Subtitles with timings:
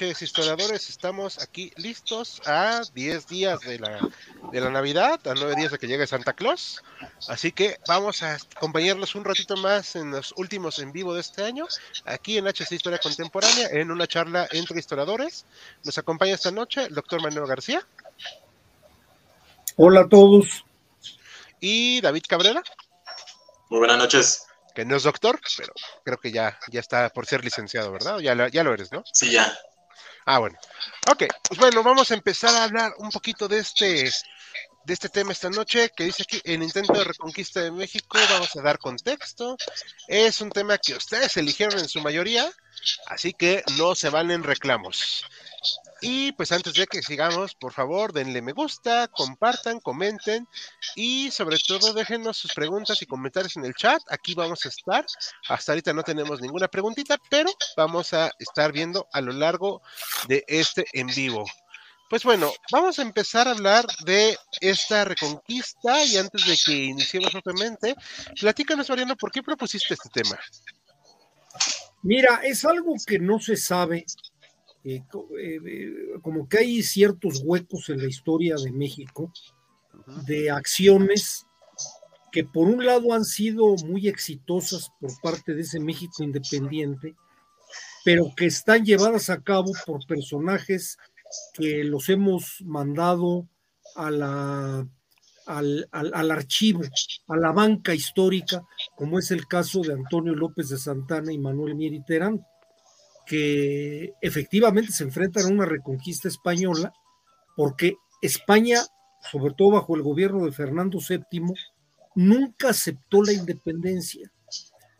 [0.00, 0.90] Noches, historiadores.
[0.90, 3.98] Estamos aquí listos a 10 días de la,
[4.52, 6.84] de la Navidad, a 9 días de que llegue Santa Claus.
[7.26, 11.42] Así que vamos a acompañarlos un ratito más en los últimos en vivo de este
[11.42, 11.66] año,
[12.04, 15.46] aquí en HC Historia Contemporánea, en una charla entre historiadores.
[15.82, 17.84] Nos acompaña esta noche el doctor Manuel García.
[19.74, 20.64] Hola a todos.
[21.58, 22.62] Y David Cabrera.
[23.68, 24.44] Muy buenas noches
[24.76, 25.72] que no es doctor, pero
[26.04, 28.20] creo que ya, ya está por ser licenciado, ¿verdad?
[28.20, 29.02] Ya, ya lo eres, ¿no?
[29.12, 29.52] Sí, ya.
[30.30, 30.58] Ah, bueno.
[31.10, 34.10] Ok, pues bueno, vamos a empezar a hablar un poquito de este,
[34.88, 38.56] de este tema esta noche, que dice aquí, el intento de reconquista de México, vamos
[38.56, 39.58] a dar contexto.
[40.06, 42.50] Es un tema que ustedes eligieron en su mayoría,
[43.06, 45.26] así que no se valen reclamos.
[46.00, 50.48] Y pues antes de que sigamos, por favor, denle me gusta, compartan, comenten
[50.96, 54.00] y sobre todo déjenos sus preguntas y comentarios en el chat.
[54.08, 55.04] Aquí vamos a estar.
[55.50, 59.82] Hasta ahorita no tenemos ninguna preguntita, pero vamos a estar viendo a lo largo
[60.28, 61.44] de este en vivo.
[62.08, 67.30] Pues bueno, vamos a empezar a hablar de esta reconquista y antes de que iniciemos
[67.30, 67.94] propiamente,
[68.40, 70.38] platícanos, Mariano, ¿por qué propusiste este tema?
[72.02, 74.06] Mira, es algo que no se sabe
[74.84, 75.02] eh,
[75.38, 75.92] eh,
[76.22, 79.30] como que hay ciertos huecos en la historia de México
[80.24, 81.46] de acciones
[82.32, 87.16] que por un lado han sido muy exitosas por parte de ese México independiente,
[88.04, 90.96] pero que están llevadas a cabo por personajes
[91.54, 93.48] que los hemos mandado
[93.96, 94.86] a la,
[95.46, 96.82] al, al, archivo,
[97.28, 98.62] a la banca histórica,
[98.96, 102.44] como es el caso de Antonio López de Santana y Manuel Mieriterán
[103.28, 106.94] que efectivamente se enfrentan a una reconquista española,
[107.56, 108.80] porque España,
[109.30, 111.52] sobre todo bajo el gobierno de Fernando VII,
[112.14, 114.32] nunca aceptó la independencia.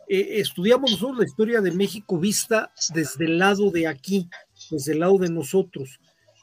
[0.07, 4.29] Eh, estudiamos nosotros la historia de México vista desde el lado de aquí,
[4.69, 5.99] desde el lado de nosotros,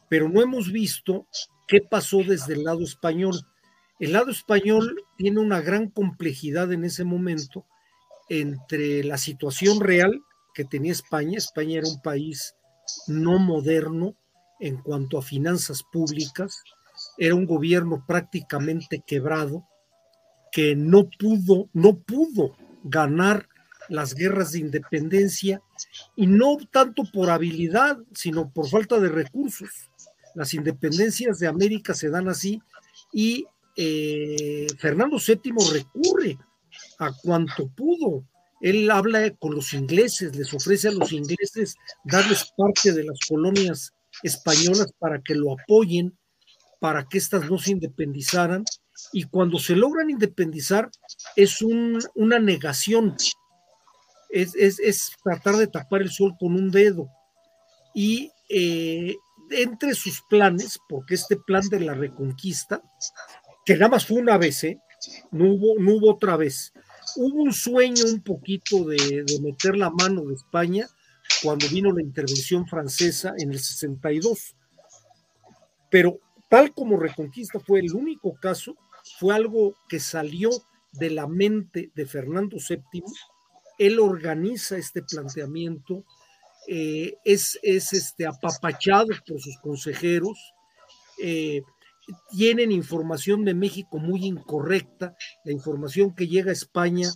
[0.09, 1.27] pero no hemos visto
[1.67, 3.41] qué pasó desde el lado español.
[3.99, 7.65] El lado español tiene una gran complejidad en ese momento
[8.29, 10.23] entre la situación real
[10.55, 11.39] que tenía España.
[11.39, 12.55] España era un país
[13.07, 14.17] no moderno
[14.61, 16.63] en cuanto a finanzas públicas,
[17.19, 19.67] era un gobierno prácticamente quebrado
[20.51, 23.49] que no pudo, no pudo ganar
[23.89, 25.61] las guerras de independencia
[26.17, 29.91] y no tanto por habilidad, sino por falta de recursos.
[30.37, 32.63] Las independencias de América se dan así
[33.13, 33.45] y
[33.77, 36.39] eh, Fernando VII recurre
[37.01, 38.25] a cuanto pudo
[38.61, 43.93] él habla con los ingleses, les ofrece a los ingleses darles parte de las colonias
[44.23, 46.17] españolas para que lo apoyen,
[46.81, 48.65] para que éstas no se independizaran.
[49.13, 50.91] Y cuando se logran independizar,
[51.37, 53.15] es una negación,
[54.31, 57.09] es, es, tratar de tapar el sol con un dedo.
[57.95, 59.17] Y eh,
[59.51, 62.83] entre sus planes, porque este plan de la reconquista,
[63.65, 64.81] que nada más fue una vez, ¿eh?
[65.31, 66.73] no, hubo, no hubo otra vez,
[67.17, 70.87] hubo un sueño un poquito de, meter la mano de España
[71.43, 74.57] cuando vino la intervención francesa en el 62.
[75.91, 78.77] Pero tal como Reconquista fue el único caso,
[79.19, 80.51] fue algo que salió
[80.93, 83.03] de la mente de Fernando VII.
[83.79, 86.05] Él organiza este planteamiento,
[86.67, 90.53] eh, es, es este, apapachado por sus consejeros.
[91.23, 91.63] Eh,
[92.31, 95.17] tienen información de México muy incorrecta.
[95.45, 97.09] La información que llega a España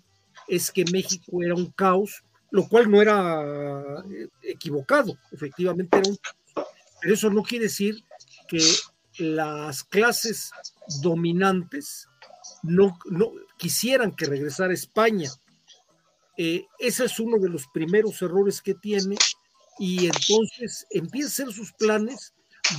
[0.49, 6.17] es que México era un caos, lo cual no era eh, equivocado, efectivamente era un
[6.17, 6.69] caos.
[7.01, 8.05] Pero eso no quiere decir
[8.49, 8.63] que
[9.19, 10.51] las clases
[11.03, 12.09] dominantes
[12.63, 15.31] no, no quisieran que regresara a España.
[16.37, 19.17] Ese es uno de los primeros errores que tiene
[19.81, 22.35] y entonces empieza a hacer sus planes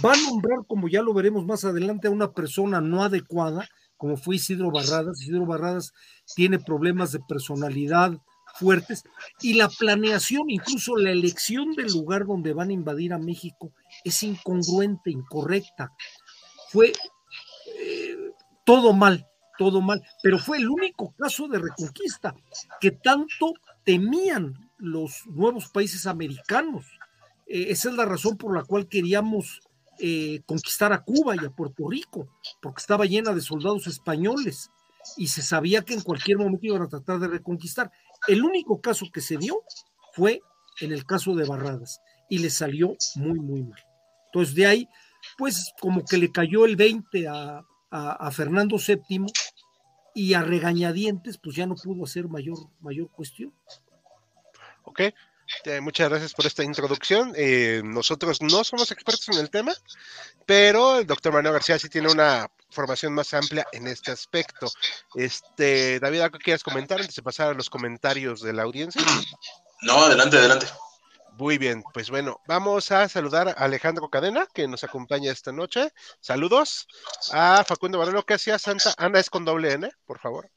[0.06, 3.68] va a nombrar, como ya lo veremos más adelante, a una persona no adecuada,
[3.98, 5.22] como fue Isidro Barradas.
[5.22, 5.94] Isidro Barradas
[6.36, 8.18] tiene problemas de personalidad
[8.56, 9.04] fuertes
[9.42, 13.72] y la planeación, incluso la elección del lugar donde van a invadir a México
[14.04, 15.92] es incongruente, incorrecta.
[16.70, 16.92] Fue
[17.80, 18.18] eh,
[18.64, 19.26] todo mal,
[19.58, 22.36] todo mal, pero fue el único caso de reconquista
[22.80, 23.54] que tanto
[23.84, 26.86] temían los nuevos países americanos.
[27.48, 29.62] Eh, esa es la razón por la cual queríamos
[30.00, 32.28] eh, conquistar a Cuba y a Puerto Rico,
[32.62, 34.72] porque estaba llena de soldados españoles
[35.18, 37.92] y se sabía que en cualquier momento iban a tratar de reconquistar.
[38.28, 39.64] El único caso que se dio
[40.14, 40.42] fue
[40.80, 42.00] en el caso de Barradas
[42.30, 43.80] y le salió muy, muy mal.
[44.28, 44.90] Entonces de ahí,
[45.38, 49.26] pues como que le cayó el 20 a, a, Fernando VII
[50.16, 53.54] y a regañadientes, pues ya no pudo hacer mayor, mayor cuestión.
[54.92, 55.00] Ok,
[55.64, 57.32] eh, muchas gracias por esta introducción.
[57.38, 59.74] Eh, nosotros no somos expertos en el tema,
[60.46, 64.68] pero el doctor Manuel García sí tiene una formación más amplia en este aspecto.
[65.16, 69.02] Este, David, ¿algo quieras comentar antes de pasar a los comentarios de la audiencia?
[69.82, 70.68] No, adelante, adelante.
[71.38, 75.94] Muy bien, pues bueno, vamos a saludar a Alejandro Cadena, que nos acompaña esta noche.
[76.20, 76.86] Saludos
[77.32, 80.52] a Facundo Barrero, que hacía Santa Ana, es con doble N, por favor.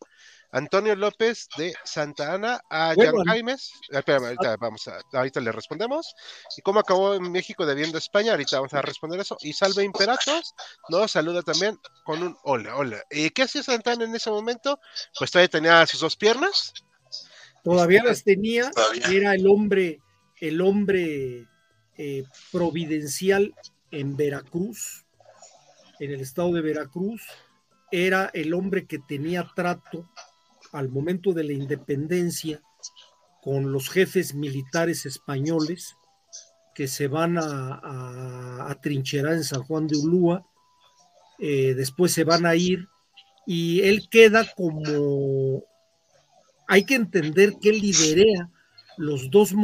[0.54, 6.14] Antonio López de Santa Ana, a Jan Jaimes, espérame, ahorita, vamos a, ahorita le respondemos.
[6.56, 8.30] ¿Y cómo acabó en México debiendo España?
[8.30, 9.36] Ahorita vamos a responder eso.
[9.40, 10.54] Y Salve Imperatos
[10.88, 13.02] nos saluda también con un hola, hola.
[13.10, 14.78] ¿Y qué hacía Santa Ana en ese momento?
[15.18, 16.72] Pues todavía tenía sus dos piernas.
[17.64, 18.70] Todavía las tenía,
[19.10, 19.98] era el hombre,
[20.40, 21.48] el hombre
[21.98, 23.52] eh, providencial
[23.90, 25.04] en Veracruz,
[25.98, 27.22] en el estado de Veracruz,
[27.90, 30.08] era el hombre que tenía trato
[30.74, 32.60] al momento de la independencia
[33.42, 35.96] con los jefes militares españoles
[36.74, 40.44] que se van a, a, trincherar en San Juan de Ulúa,
[41.38, 42.88] eh, después se van a ir
[43.46, 45.64] y él queda como,
[46.66, 48.50] hay que entender que liderea
[48.96, 49.54] los dos,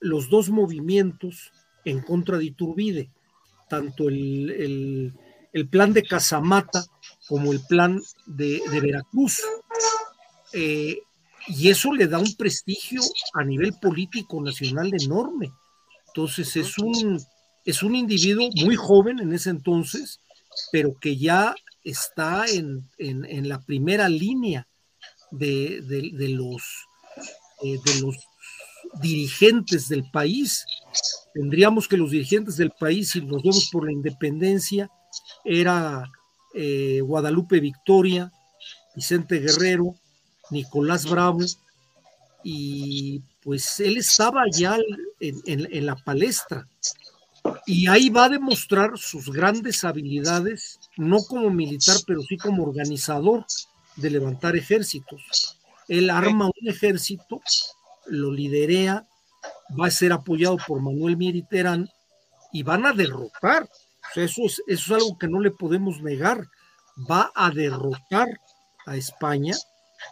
[0.00, 1.52] los dos movimientos
[1.84, 3.10] en contra de Iturbide,
[3.68, 5.12] tanto el,
[5.70, 6.84] plan de Casamata
[7.28, 9.42] como el plan de Veracruz.
[10.54, 10.98] Eh,
[11.48, 13.02] y eso le da un prestigio
[13.34, 15.52] a nivel político nacional enorme.
[16.06, 17.20] Entonces es un,
[17.64, 20.20] es un individuo muy joven en ese entonces,
[20.70, 22.88] pero que ya está en,
[23.48, 24.66] la primera línea
[25.30, 25.82] de,
[26.30, 26.62] los,
[27.62, 28.16] eh, de los
[29.02, 30.64] dirigentes del país.
[31.34, 34.88] Tendríamos que los dirigentes del país, si nos vemos por la independencia,
[35.44, 36.04] era
[36.54, 38.32] eh, Guadalupe Victoria,
[38.94, 39.96] Vicente Guerrero,
[40.54, 41.40] Nicolás Bravo,
[42.44, 44.78] y pues él estaba ya
[45.18, 46.68] en, la palestra.
[47.66, 53.44] Y ahí va a demostrar sus grandes habilidades, no como militar, pero sí como organizador
[53.96, 55.58] de levantar ejércitos.
[55.88, 57.40] Él arma un ejército,
[58.06, 59.06] lo liderea,
[59.78, 61.90] va a ser apoyado por Manuel Miriterán
[62.52, 63.68] y van a derrotar.
[64.14, 66.46] eso, es, eso es algo que no le podemos negar.
[67.10, 68.28] Va a derrotar
[68.86, 69.54] a España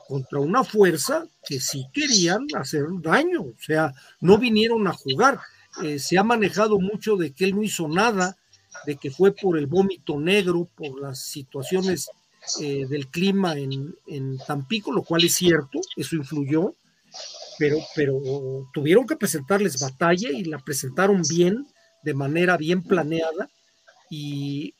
[0.09, 5.41] contra una fuerza que sí querían hacer daño, o sea, no vinieron a jugar.
[5.83, 8.37] Eh, se ha manejado mucho de que él no hizo nada,
[8.87, 12.11] de que fue por el vómito negro, por las situaciones
[12.61, 16.75] eh, del clima en, en, Tampico, lo cual es cierto, eso influyó,
[17.59, 18.21] pero, pero
[18.73, 21.67] tuvieron que presentarles batalla y la presentaron bien,
[22.03, 23.49] de manera bien planeada,
[24.11, 24.75] y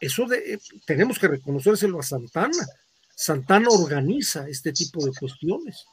[0.00, 2.66] eso de, tenemos que reconocérselo a Santana
[3.22, 5.86] Santana organiza este tipo de cuestiones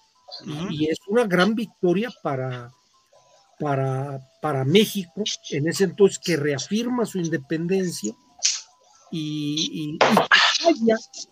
[0.71, 2.71] y, es una gran victoria para,
[3.59, 8.15] para, para México en ese entonces que reafirma su independencia
[9.11, 9.99] y,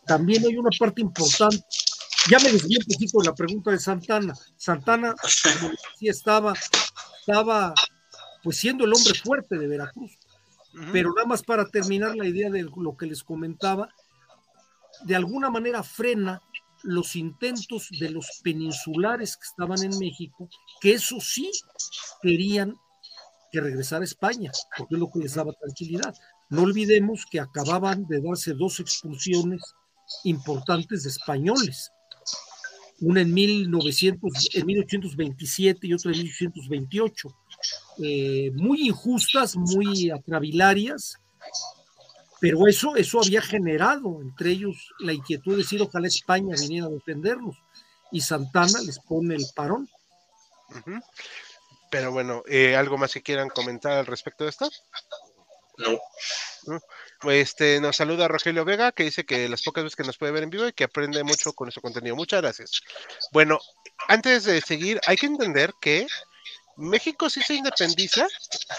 [0.05, 1.63] también hay una parte importante.
[2.29, 4.35] Ya me desvié un poquito de la pregunta de Santana.
[4.55, 5.15] Santana,
[5.97, 6.53] sí estaba,
[7.21, 7.73] estaba
[8.43, 10.11] pues siendo el hombre fuerte de Veracruz.
[10.91, 13.89] Pero nada más para terminar la idea de lo que les comentaba,
[15.03, 16.41] de alguna manera frena
[16.83, 20.49] los intentos de los peninsulares que estaban en México,
[20.79, 21.51] que eso sí
[22.21, 22.75] querían
[23.51, 26.13] que regresara a España, porque es lo que les daba tranquilidad.
[26.49, 29.61] No olvidemos que acababan de darse dos expulsiones
[30.23, 31.91] importantes de españoles,
[32.99, 37.29] una en, 1900, en 1827 y otra en 1828,
[38.03, 41.17] eh, muy injustas, muy atravilarias,
[42.39, 46.89] pero eso, eso había generado entre ellos la inquietud de decir ojalá España viniera a
[46.89, 47.57] defendernos
[48.11, 49.89] y Santana les pone el parón.
[51.89, 54.69] Pero bueno, eh, ¿algo más que quieran comentar al respecto de esto?
[55.77, 55.99] No.
[57.31, 60.43] Este, nos saluda Rogelio Vega, que dice que las pocas veces que nos puede ver
[60.43, 62.15] en vivo y que aprende mucho con nuestro contenido.
[62.15, 62.81] Muchas gracias.
[63.31, 63.59] Bueno,
[64.07, 66.05] antes de seguir, hay que entender que
[66.77, 68.27] México sí se independiza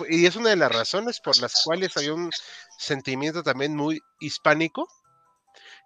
[0.09, 2.31] y es una de las razones por las cuales hay un
[2.79, 4.89] sentimiento también muy hispánico.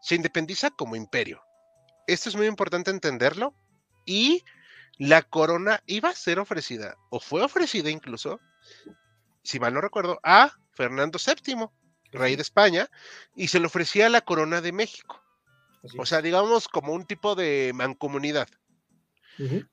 [0.02, 1.42] se independiza como imperio.
[2.06, 3.54] Esto es muy importante entenderlo.
[4.04, 4.44] Y
[4.98, 8.40] la corona iba a ser ofrecida, o fue ofrecida incluso,
[9.42, 11.68] si mal no recuerdo, a Fernando VII,
[12.12, 12.90] rey de España,
[13.34, 15.22] y se le ofrecía la corona de México.
[15.98, 18.48] O sea, digamos como un tipo de mancomunidad.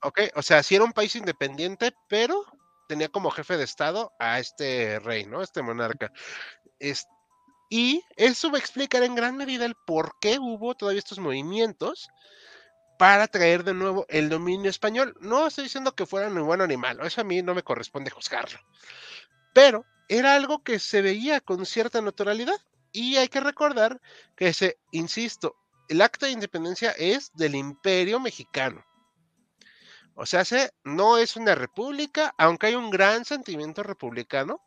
[0.01, 2.45] Ok, o sea, sí era un país independiente, pero
[2.87, 5.43] tenía como jefe de Estado a este rey, ¿no?
[5.43, 6.11] Este monarca.
[7.69, 12.09] Y eso va a explicar en gran medida el por qué hubo todavía estos movimientos
[12.97, 15.15] para traer de nuevo el dominio español.
[15.21, 18.11] No estoy diciendo que fuera ni bueno ni malo, eso a mí no me corresponde
[18.11, 18.59] juzgarlo.
[19.53, 22.59] Pero era algo que se veía con cierta naturalidad.
[22.91, 24.01] Y hay que recordar
[24.35, 25.55] que ese, insisto,
[25.87, 28.83] el acta de independencia es del imperio mexicano.
[30.15, 30.43] O sea,
[30.83, 34.59] no es una república, aunque hay un gran sentimiento republicano,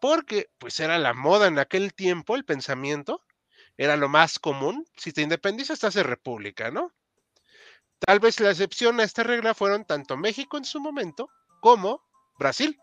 [0.00, 3.22] porque pues era la moda en aquel tiempo, el pensamiento,
[3.76, 4.86] era lo más común.
[4.96, 6.92] Si te independizas, estás en república, ¿no?
[7.98, 11.28] Tal vez la excepción a esta regla fueron tanto México en su momento
[11.60, 12.02] como
[12.38, 12.78] Brasil,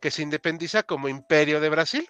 [0.00, 2.08] que se independiza como imperio de Brasil.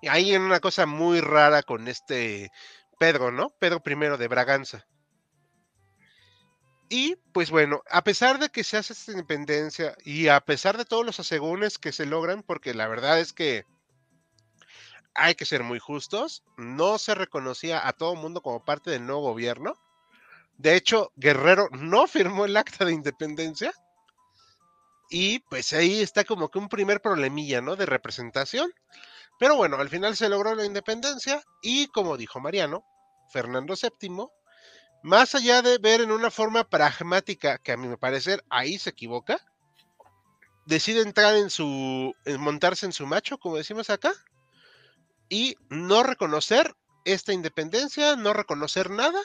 [0.00, 2.50] Y ahí hay una cosa muy rara con este
[2.98, 3.50] Pedro, ¿no?
[3.58, 4.86] Pedro I de Braganza.
[6.94, 10.84] Y pues bueno, a pesar de que se hace esta independencia y a pesar de
[10.84, 13.64] todos los asegúnes que se logran, porque la verdad es que
[15.14, 19.22] hay que ser muy justos, no se reconocía a todo mundo como parte del nuevo
[19.22, 19.72] gobierno.
[20.58, 23.72] De hecho, Guerrero no firmó el acta de independencia.
[25.08, 27.74] Y pues ahí está como que un primer problemilla, ¿no?
[27.74, 28.70] De representación.
[29.38, 32.84] Pero bueno, al final se logró la independencia y como dijo Mariano,
[33.30, 34.26] Fernando VII,
[35.02, 39.38] más allá de ver en una forma pragmática, que a mi parecer ahí se equivoca,
[40.66, 44.12] decide entrar en su, montarse en su macho, como decimos acá,
[45.28, 49.20] y no reconocer esta independencia, no reconocer nada,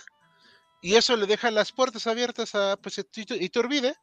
[0.81, 3.95] y eso le deja las puertas abiertas a pues, Iturbide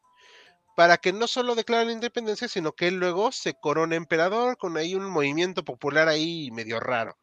[0.76, 4.76] para que no solo declare la independencia, sino que él luego se corona emperador con
[4.76, 7.16] ahí un movimiento popular ahí medio raro.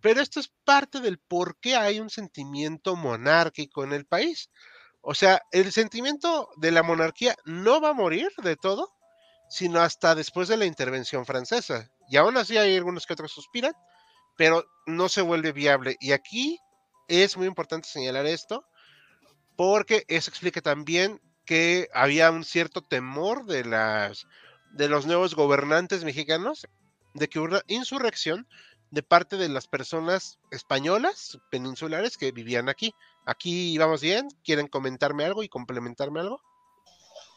[0.00, 4.50] Pero esto es parte del por qué hay un sentimiento monárquico en el país.
[5.00, 8.94] O sea, el sentimiento de la monarquía no va a morir de todo,
[9.48, 11.90] sino hasta después de la intervención francesa.
[12.08, 13.72] Y aún así hay algunos que otros suspiran,
[14.36, 15.96] pero no se vuelve viable.
[16.00, 16.58] Y aquí
[17.08, 18.66] es muy importante señalar esto,
[19.56, 24.26] porque eso explica también que había un cierto temor de, las,
[24.72, 26.66] de los nuevos gobernantes mexicanos
[27.12, 28.48] de que una insurrección
[28.94, 32.94] de parte de las personas españolas peninsulares que vivían aquí.
[33.26, 36.40] Aquí vamos bien, ¿quieren comentarme algo y complementarme algo?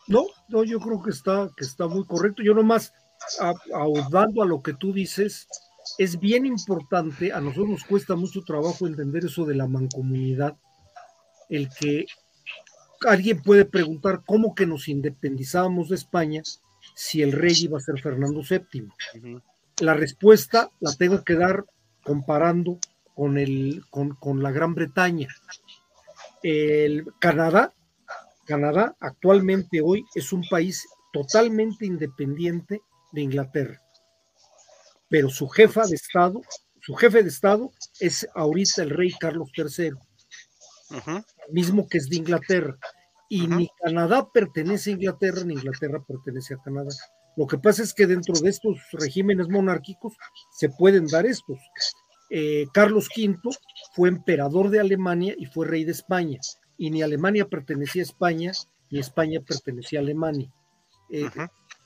[0.08, 2.44] No, no, yo creo que está, que está muy correcto.
[2.44, 2.94] Yo nomás,
[3.74, 5.48] ahondando a lo que tú dices,
[5.98, 10.56] es bien importante, a nosotros nos cuesta mucho trabajo entender eso de la mancomunidad,
[11.50, 12.06] el que
[13.08, 16.44] alguien puede preguntar cómo que nos independizábamos de España
[16.94, 18.90] si el rey iba a ser Fernando VII.
[19.80, 21.66] La respuesta la tengo que dar
[22.04, 22.80] comparando
[23.14, 25.28] con, el, con, la Gran Bretaña.
[26.44, 27.74] El Canadá,
[28.46, 32.82] Canadá actualmente hoy es un país totalmente independiente
[33.12, 33.82] de Inglaterra,
[35.10, 36.42] pero su jefa de Estado,
[36.82, 39.94] su jefe de Estado es ahorita el rey Carlos III
[41.50, 42.78] mismo que es de Inglaterra.
[43.30, 46.96] Y ni Canadá pertenece a Inglaterra, ni Inglaterra pertenece a Canadá.
[47.38, 50.14] Lo que pasa es que dentro de estos regímenes monárquicos
[50.52, 51.60] se pueden dar estos.
[52.30, 53.38] Eh, Carlos V
[53.94, 56.40] fue emperador de Alemania y fue rey de España.
[56.78, 58.52] Y ni Alemania pertenecía a España,
[58.90, 60.52] ni España pertenecía a Alemania.
[61.10, 61.30] Eh,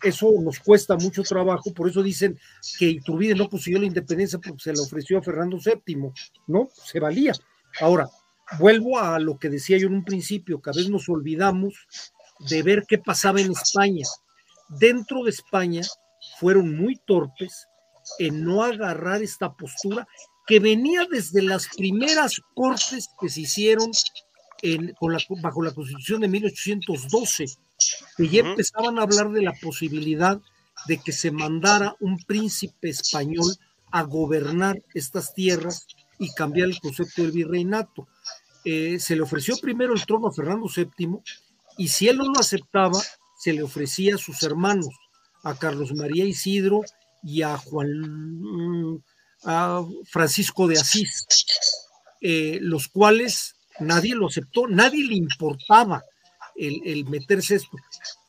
[0.02, 2.40] eso nos cuesta mucho trabajo, por eso dicen
[2.80, 6.12] que Iturbide no consiguió la independencia porque se la ofreció a Fernando VII,
[6.48, 6.70] ¿no?
[6.74, 7.34] Se valía.
[7.82, 8.08] Ahora,
[8.58, 11.76] vuelvo a lo que decía yo en un principio, que a veces nos olvidamos
[12.50, 14.06] de ver qué pasaba en España.
[14.80, 15.82] Dentro de España
[16.40, 17.68] fueron muy torpes
[18.20, 20.08] en no agarrar esta postura
[20.48, 23.92] que venía desde las primeras cortes que se hicieron
[25.42, 27.46] bajo la Constitución de 1812,
[28.18, 30.40] que ya empezaban a hablar de la posibilidad
[30.88, 33.56] de que se mandara un príncipe español
[33.92, 35.88] a gobernar estas tierras
[36.20, 38.08] y cambiar el concepto del virreinato.
[38.64, 41.20] Eh, se le ofreció primero el trono a Fernando VII
[41.78, 43.02] y si él no lo aceptaba,
[43.42, 44.94] se le ofrecía a sus hermanos,
[45.42, 46.82] a Carlos María Isidro
[47.24, 49.04] y a Juan
[49.44, 51.26] a Francisco de Asís,
[52.22, 56.04] eh, los cuales nadie lo aceptó, nadie le importaba
[56.56, 57.78] el, el, meterse esto.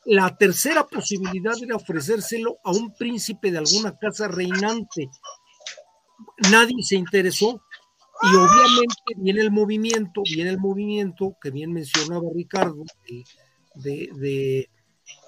[0.07, 5.11] La tercera posibilidad era ofrecérselo a un príncipe de alguna casa reinante.
[6.51, 7.61] Nadie se interesó
[8.23, 12.85] Y obviamente viene el movimiento, viene el movimiento que bien mencionaba Ricardo,
[13.75, 14.71] de,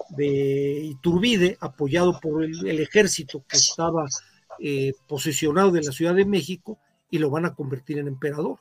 [0.09, 4.05] de Iturbide, apoyado por el, ejército que estaba
[4.59, 6.79] eh, posicionado de la Ciudad de México,
[7.09, 8.59] y lo van a convertir en emperador.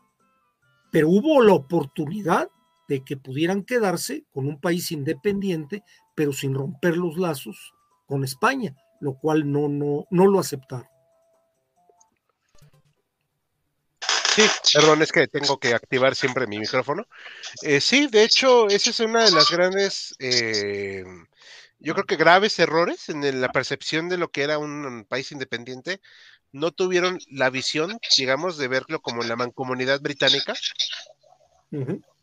[0.90, 2.49] Pero hubo la oportunidad
[2.88, 5.83] de que pudieran quedarse con un país independiente,
[6.14, 7.75] pero sin romper los lazos
[8.06, 10.93] con España, lo cual no, no, no lo aceptaron.
[14.34, 17.06] Sí, perdón, es que tengo que activar siempre mi micrófono.
[17.62, 21.04] Eh, sí, de hecho, esa es una de las grandes, eh,
[21.78, 26.00] yo creo que graves errores en la percepción de lo que era un país independiente.
[26.50, 30.54] No tuvieron la visión, digamos, de verlo como la mancomunidad británica.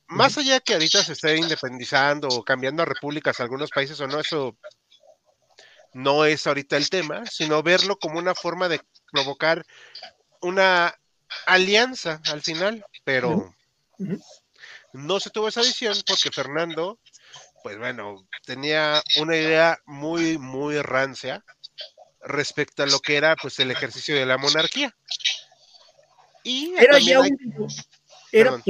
[0.08, 4.08] Más allá de que ahorita se esté independizando o cambiando a repúblicas algunos países o
[4.08, 4.58] no, eso
[5.94, 9.66] no es ahorita el tema, sino verlo como una forma de provocar
[10.42, 10.94] una
[11.46, 13.54] alianza al final, pero
[14.94, 17.00] no se tuvo esa visión porque Fernando,
[17.64, 21.44] pues bueno, tenía una idea muy, muy rancia
[22.24, 24.96] respecto a lo que era pues el ejercicio de la monarquía.
[26.44, 27.38] Y era ya un,
[28.32, 28.62] era,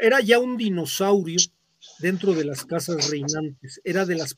[0.00, 1.38] era ya un dinosaurio
[1.98, 4.36] dentro de las casas reinantes, era de las,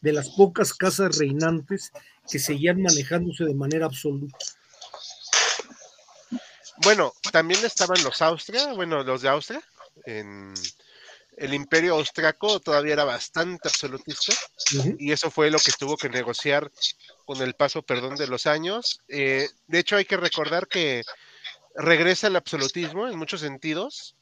[0.00, 1.92] de las pocas casas reinantes
[2.30, 4.38] que seguían manejándose de manera absoluta.
[6.78, 9.62] Bueno, también estaban los Austria, bueno, los de Austria,
[10.06, 10.54] en
[11.36, 14.32] el imperio austriaco todavía era bastante absolutista
[14.98, 16.70] y eso fue lo que tuvo que negociar
[17.24, 19.00] con el paso, perdón, de los años.
[19.08, 21.02] Eh, de hecho, hay que recordar que
[21.74, 24.14] regresa el absolutismo en muchos sentidos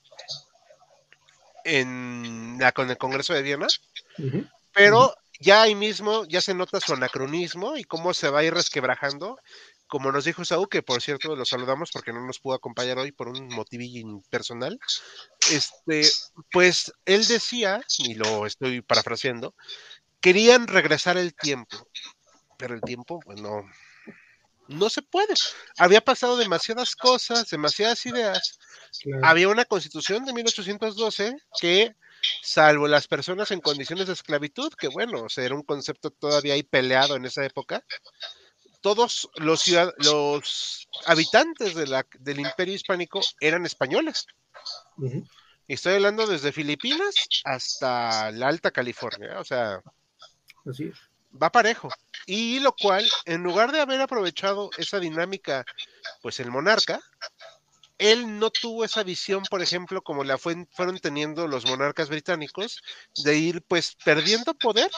[1.64, 3.66] en la, con el Congreso de Viena,
[4.72, 8.54] pero ya ahí mismo ya se nota su anacronismo y cómo se va a ir
[8.54, 9.38] resquebrajando
[9.92, 13.12] como nos dijo Saúl, que por cierto lo saludamos porque no nos pudo acompañar hoy
[13.12, 14.80] por un motivillo personal,
[15.50, 16.08] este,
[16.50, 19.54] pues él decía, y lo estoy parafraseando,
[20.22, 21.76] querían regresar el tiempo,
[22.56, 23.68] pero el tiempo, bueno,
[24.66, 25.34] no se puede.
[25.76, 28.58] Había pasado demasiadas cosas, demasiadas ideas.
[29.22, 31.94] Había una constitución de 1812 que,
[32.40, 37.14] salvo las personas en condiciones de esclavitud, que bueno, era un concepto todavía ahí peleado
[37.14, 37.84] en esa época,
[38.82, 39.66] todos los,
[39.98, 44.26] los habitantes de la, del imperio hispánico eran españoles.
[45.66, 47.14] Y estoy hablando desde Filipinas
[47.44, 49.80] hasta la Alta California, o sea,
[51.40, 51.88] va parejo.
[52.26, 55.64] Y lo cual, en lugar de haber aprovechado esa dinámica,
[56.20, 57.00] pues el monarca,
[57.98, 62.82] él no tuvo esa visión, por ejemplo, como la fueron teniendo los monarcas británicos,
[63.24, 64.90] de ir pues perdiendo poder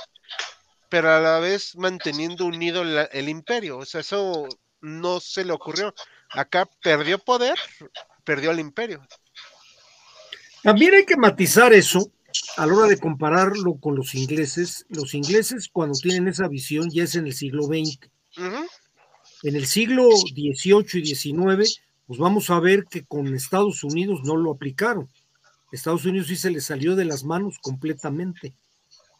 [0.88, 3.78] pero a la vez manteniendo unido el imperio.
[3.78, 4.48] O sea, eso
[4.80, 5.94] no se le ocurrió.
[6.30, 7.58] Acá perdió poder,
[8.24, 9.06] perdió el imperio.
[10.62, 12.10] También hay que matizar eso
[12.56, 14.86] a la hora de compararlo con los ingleses.
[14.88, 17.98] Los ingleses cuando tienen esa visión ya es en el siglo XX.
[19.42, 24.36] En el siglo XVIII y XIX, pues vamos a ver que con Estados Unidos no
[24.36, 25.08] lo aplicaron.
[25.70, 28.54] Estados Unidos sí se le salió de las manos completamente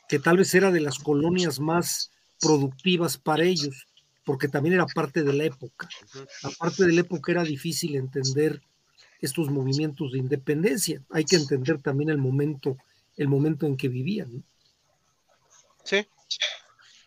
[0.08, 3.86] que tal vez era de las colonias más productivas para ellos,
[4.24, 5.88] porque también era parte de la época.
[6.42, 8.60] Aparte de la época era difícil entender
[9.20, 11.02] estos movimientos de independencia.
[11.10, 12.76] Hay que entender también el momento,
[13.16, 14.44] el momento en que vivían.
[15.82, 16.06] Sí.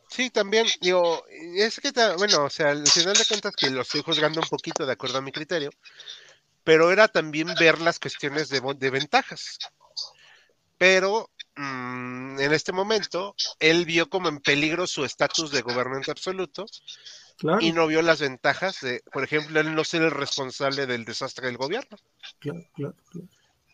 [0.09, 4.01] Sí, también, digo, es que, bueno, o sea, al final de cuentas que lo estoy
[4.01, 5.69] juzgando un poquito de acuerdo a mi criterio,
[6.63, 9.59] pero era también ver las cuestiones de, de ventajas.
[10.77, 16.65] Pero Mm, en este momento, él vio como en peligro su estatus de gobernante absoluto
[17.59, 21.47] y no vio las ventajas de, por ejemplo, él no ser el responsable del desastre
[21.47, 21.97] del gobierno.
[22.39, 23.27] Claro, claro, claro.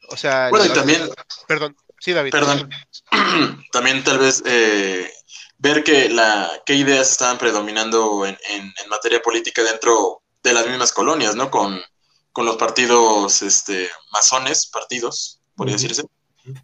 [0.09, 1.09] O sea, bueno, y también,
[1.47, 2.31] perdón, sí, David.
[2.31, 2.69] Perdón,
[3.71, 5.11] también tal vez eh,
[5.57, 10.91] ver que la qué ideas estaban predominando en, en, materia política dentro de las mismas
[10.91, 11.49] colonias, ¿no?
[11.49, 11.81] Con,
[12.31, 16.03] con los partidos este, masones, partidos, podría decirse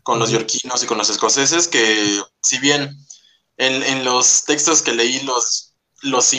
[0.03, 2.97] con los yorquinos y con los escoceses, que si bien
[3.57, 6.33] en, los textos que leí los, los,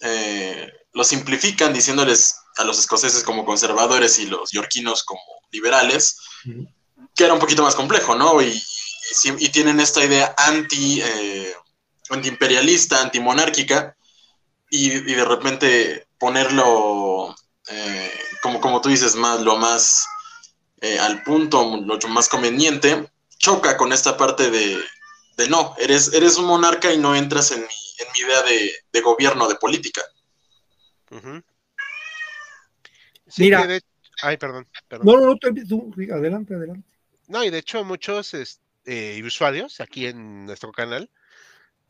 [0.00, 6.18] eh, los simplifican diciéndoles a los escoceses como conservadores y los yorquinos como liberales,
[7.14, 8.40] que era un poquito más complejo, ¿no?
[8.42, 8.62] Y,
[9.38, 11.54] y, tienen esta idea anti, eh,
[12.10, 13.96] antiimperialista, antimonárquica,
[14.70, 17.34] y, y de repente ponerlo,
[17.68, 20.06] eh, como, como tú dices, más, lo más
[20.82, 24.78] eh, al punto mucho más conveniente, choca con esta parte de,
[25.48, 28.42] no, eres, eres un monarca y no entras en mi, en mi idea
[28.92, 30.02] de, gobierno, de política.
[33.38, 33.66] Mira,
[34.20, 34.68] Ay, perdón,
[35.02, 36.86] No, no, no, tú, adelante, adelante.
[37.28, 41.08] No, y de hecho muchos este, usuarios aquí en nuestro canal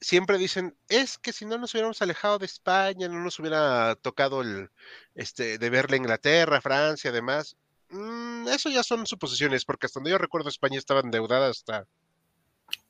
[0.03, 4.43] siempre dicen, es que si no nos hubiéramos alejado de España, no nos hubiera tocado
[4.43, 4.71] el,
[5.15, 7.57] este, de verle Inglaterra, Francia, además.
[7.93, 11.87] Mm, eso ya son suposiciones, porque hasta donde yo recuerdo España estaba endeudada hasta...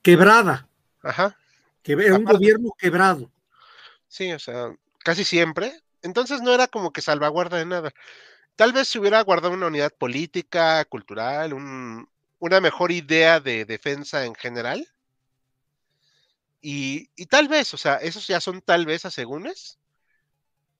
[0.01, 0.67] Quebrada.
[1.01, 1.37] Ajá.
[1.83, 3.29] Que un gobierno quebrado.
[4.07, 5.81] Sí, o sea, casi siempre.
[6.01, 7.93] Entonces no era como que salvaguarda de nada.
[8.55, 14.35] Tal vez se hubiera guardado una unidad política, cultural, una mejor idea de defensa en
[14.35, 14.87] general.
[16.61, 19.79] Y, tal vez, o sea, esos ya son tal vez asegúnes,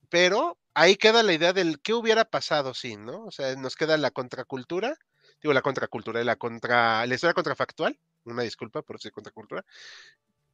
[0.09, 3.25] pero ahí queda la idea del qué hubiera pasado sí, ¿no?
[3.25, 4.97] O sea, nos queda la contracultura,
[5.41, 9.65] digo la contracultura, la contra, la historia contrafactual, una disculpa por decir contracultura,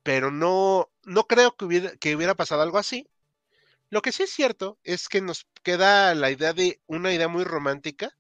[0.03, 3.07] pero no, no creo que hubiera, que hubiera pasado algo así.
[3.89, 7.43] Lo que sí es cierto es que nos queda la idea de una idea muy
[7.43, 8.15] romántica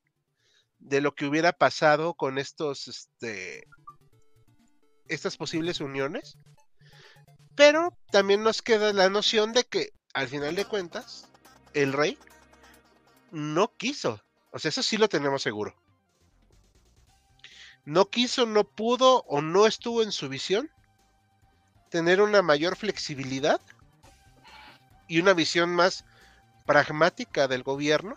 [0.79, 3.67] de lo que hubiera pasado con estos, este,
[5.07, 6.37] estas posibles uniones
[7.59, 11.28] pero también nos queda la noción de que, al final de cuentas,
[11.73, 12.17] el rey
[13.31, 14.21] no quiso.
[14.51, 15.75] O sea, eso sí lo tenemos seguro.
[17.85, 20.69] No quiso, no pudo o no estuvo en su visión
[21.89, 23.59] tener una mayor flexibilidad
[25.07, 26.05] y una visión más
[26.65, 28.15] pragmática del gobierno.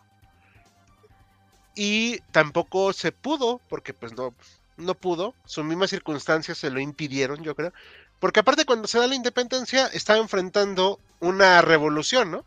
[1.74, 4.34] Y tampoco se pudo, porque pues no,
[4.76, 7.72] no pudo, sus mismas circunstancias se lo impidieron, yo creo,
[8.20, 12.44] porque aparte cuando se da la independencia estaba enfrentando una revolución, ¿no?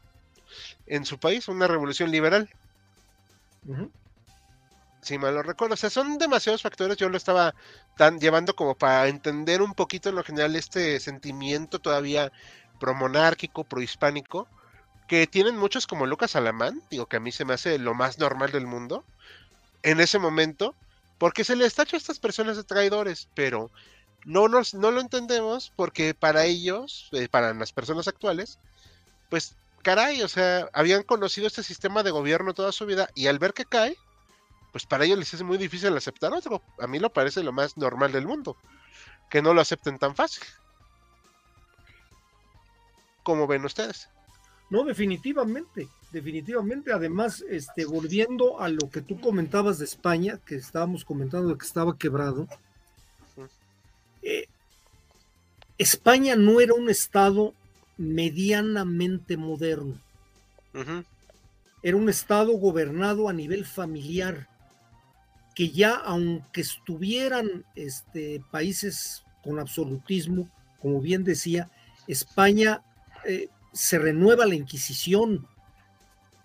[0.87, 2.49] En su país, una revolución liberal.
[5.01, 5.73] Si mal lo recuerdo.
[5.73, 6.97] O sea, son demasiados factores.
[6.97, 7.55] Yo lo estaba
[7.97, 12.31] tan llevando como para entender un poquito en lo general este sentimiento todavía
[12.79, 14.47] promonárquico, prohispánico,
[15.07, 18.17] que tienen muchos como Lucas Alamán, digo que a mí se me hace lo más
[18.17, 19.03] normal del mundo,
[19.83, 20.75] en ese momento,
[21.17, 23.71] porque se les tacha a estas personas de traidores, pero
[24.25, 28.57] no, nos, no lo entendemos porque para ellos, eh, para las personas actuales,
[29.29, 33.37] pues caray, o sea, habían conocido este sistema de gobierno toda su vida y al
[33.37, 33.95] ver que cae,
[34.71, 36.63] pues para ellos les es muy difícil aceptar otro.
[36.79, 38.57] A mí lo parece lo más normal del mundo,
[39.29, 40.43] que no lo acepten tan fácil.
[43.21, 44.09] ¿Cómo ven ustedes?
[44.71, 46.91] No, definitivamente, definitivamente.
[46.91, 51.95] Además, este, volviendo a lo que tú comentabas de España, que estábamos comentando que estaba
[51.95, 52.47] quebrado,
[54.23, 54.47] eh,
[55.77, 57.53] España no era un estado
[57.97, 59.99] medianamente moderno.
[61.81, 64.49] Era un estado gobernado a nivel familiar,
[65.53, 70.49] que ya aunque estuvieran este, países con absolutismo,
[70.81, 71.69] como bien decía,
[72.07, 72.81] España
[73.25, 75.47] eh, se renueva la Inquisición.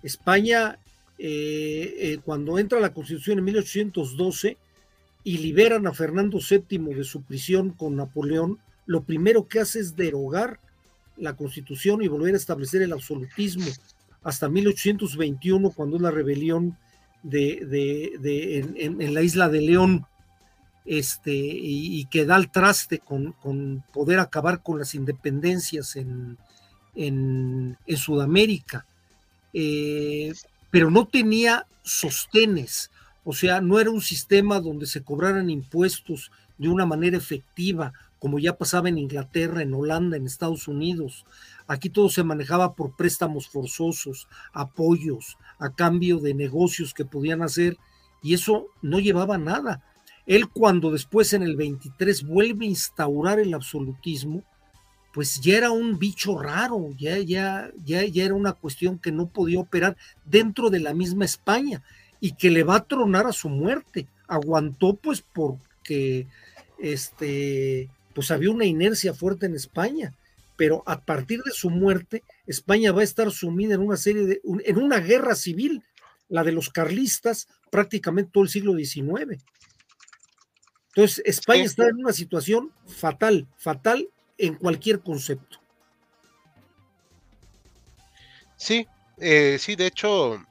[0.02, 0.78] España,
[1.18, 4.56] eh, cuando entra la Constitución en 1812,
[5.24, 9.96] y liberan a Fernando VII de su prisión con Napoleón, lo primero que hace es
[9.96, 10.60] derogar
[11.20, 13.66] la constitución y volver a establecer el absolutismo
[14.22, 16.76] hasta 1821, cuando la rebelión
[17.22, 20.06] de, en, la isla de León,
[20.84, 23.34] este, y, que da el traste con,
[23.92, 26.38] poder acabar con las independencias en,
[26.94, 28.86] en Sudamérica.
[29.52, 30.32] Eh,
[30.70, 32.90] pero no tenía sostenes,
[33.24, 38.38] o sea, no era un sistema donde se cobraran impuestos de una manera efectiva, como
[38.38, 41.24] ya pasaba en Inglaterra, en Holanda, en Estados Unidos.
[41.66, 47.76] Aquí todo se manejaba por préstamos forzosos, apoyos, a cambio de negocios que podían hacer,
[48.22, 49.82] y eso no llevaba nada.
[50.26, 54.44] Él cuando después en el 23 vuelve a instaurar el absolutismo,
[55.12, 59.26] pues ya era un bicho raro, ya, ya, ya, ya era una cuestión que no
[59.26, 61.82] podía operar dentro de la misma España
[62.20, 64.06] y que le va a tronar a su muerte.
[64.28, 66.28] Aguantó pues porque
[66.78, 70.14] este, pues había una inercia fuerte en España,
[70.56, 74.40] pero a partir de su muerte, España va a estar sumida en una serie de,
[74.64, 75.82] en una guerra civil,
[76.28, 79.42] la de los carlistas, prácticamente todo el siglo XIX.
[80.88, 85.60] Entonces, España está en una situación fatal, fatal en cualquier concepto.
[88.56, 88.86] Sí,
[89.18, 90.44] eh, sí, de hecho,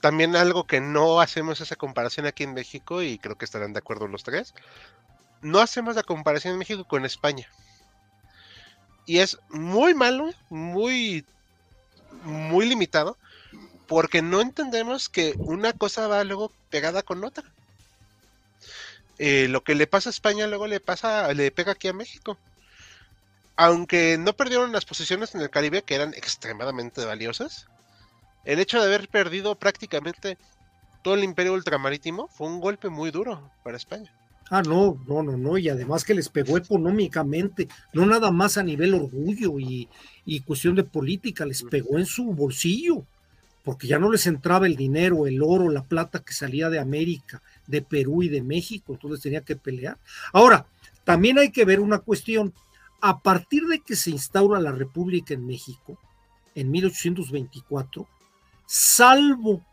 [0.00, 3.78] también algo que no hacemos esa comparación aquí en México, y creo que estarán de
[3.78, 4.54] acuerdo los tres,
[5.46, 7.48] no hacemos la comparación en México con España.
[9.06, 11.24] Y es muy malo, muy,
[12.24, 13.16] muy limitado,
[13.86, 17.44] porque no entendemos que una cosa va luego pegada con otra.
[19.18, 22.36] Eh, lo que le pasa a España luego le pasa, le pega aquí a México.
[23.54, 27.68] Aunque no perdieron las posiciones en el Caribe, que eran extremadamente valiosas,
[28.44, 30.36] el hecho de haber perdido prácticamente
[31.02, 34.12] todo el imperio ultramarítimo, fue un golpe muy duro para España.
[34.48, 38.62] Ah, no, no, no, no, y además que les pegó económicamente, no nada más a
[38.62, 39.88] nivel orgullo y,
[40.24, 43.04] y cuestión de política, les pegó en su bolsillo,
[43.64, 47.42] porque ya no les entraba el dinero, el oro, la plata que salía de América,
[47.66, 49.98] de Perú y de México, entonces tenía que pelear.
[50.32, 50.66] Ahora,
[51.02, 52.54] también hay que ver una cuestión,
[53.00, 55.98] a partir de que se instaura la República en México,
[56.54, 58.06] en 1824,
[58.64, 59.64] salvo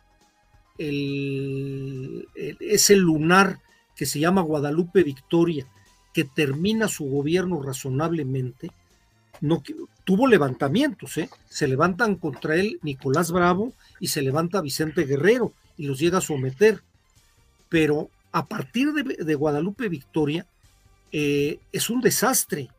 [0.78, 2.28] el,
[2.60, 3.60] ese lunar
[3.96, 5.68] que se llama Guadalupe Victoria,
[6.14, 8.72] que termina su gobierno razonablemente,
[9.42, 9.62] no,
[10.04, 11.30] tuvo levantamientos, ¿eh?
[11.50, 16.22] se levantan contra él Nicolás Bravo y se levanta Vicente Guerrero y los llega a
[16.22, 16.82] someter.
[17.68, 20.46] Pero a partir de, Guadalupe Victoria
[21.12, 22.70] eh, es un desastre.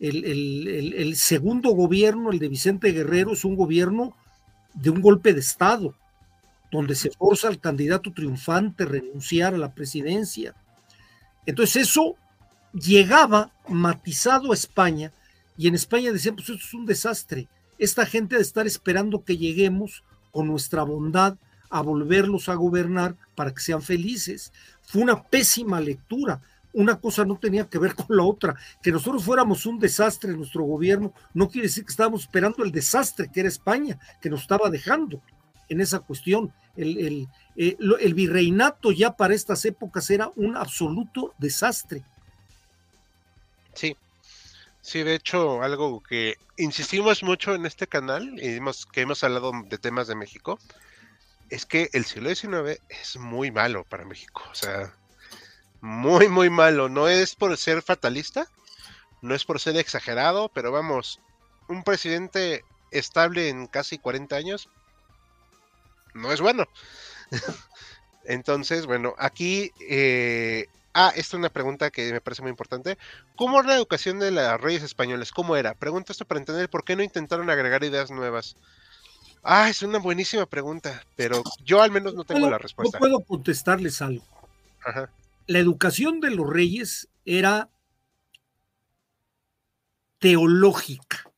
[0.00, 4.16] El, el, segundo gobierno, el de Vicente Guerrero, es un gobierno
[4.72, 5.94] de un golpe de Estado
[6.70, 10.54] donde se forza al candidato triunfante a renunciar a la presidencia.
[11.46, 12.16] Entonces eso
[12.72, 15.12] llegaba matizado a España
[15.56, 17.48] y en España decían, pues esto es un desastre.
[17.78, 21.36] Esta gente de estar esperando que lleguemos con nuestra bondad
[21.70, 24.52] a volverlos a gobernar para que sean felices.
[24.82, 26.40] Fue una pésima lectura.
[26.72, 28.56] Una cosa no tenía que ver con la otra.
[28.82, 32.72] Que nosotros fuéramos un desastre en nuestro gobierno no quiere decir que estábamos esperando el
[32.72, 35.20] desastre que era España, que nos estaba dejando
[35.70, 36.52] en esa cuestión.
[36.76, 42.04] El, eh, el, virreinato ya para estas épocas era un absoluto desastre.
[43.74, 43.96] Sí,
[44.82, 49.52] sí, de hecho, algo que insistimos mucho en este canal y hemos, que hemos hablado
[49.64, 50.58] de temas de México,
[51.48, 54.42] es que el siglo XIX es muy malo para México.
[54.50, 54.94] O sea,
[55.80, 56.88] muy, muy malo.
[56.88, 58.46] No es por ser fatalista,
[59.22, 61.20] no es por ser exagerado, pero vamos,
[61.68, 64.68] un presidente estable en casi 40 años
[66.14, 66.66] no es bueno.
[68.24, 69.72] Entonces, bueno, aquí...
[69.80, 72.98] Eh, ah, esta es una pregunta que me parece muy importante.
[73.36, 75.32] ¿Cómo era la educación de los reyes españoles?
[75.32, 75.74] ¿Cómo era?
[75.74, 78.56] Pregunto esto para entender por qué no intentaron agregar ideas nuevas.
[79.42, 82.98] Ah, es una buenísima pregunta, pero yo al menos no tengo la respuesta.
[82.98, 84.24] No puedo contestarles algo.
[85.46, 87.70] La educación de los reyes era
[90.18, 91.30] teológica.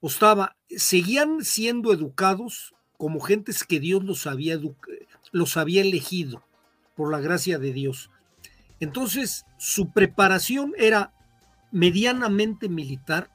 [0.00, 4.58] O estaba, seguían siendo educados como gentes que Dios los había,
[5.32, 6.42] los había elegido
[6.96, 8.10] por la gracia de Dios.
[8.80, 11.12] Entonces, su preparación era
[11.72, 13.30] medianamente militar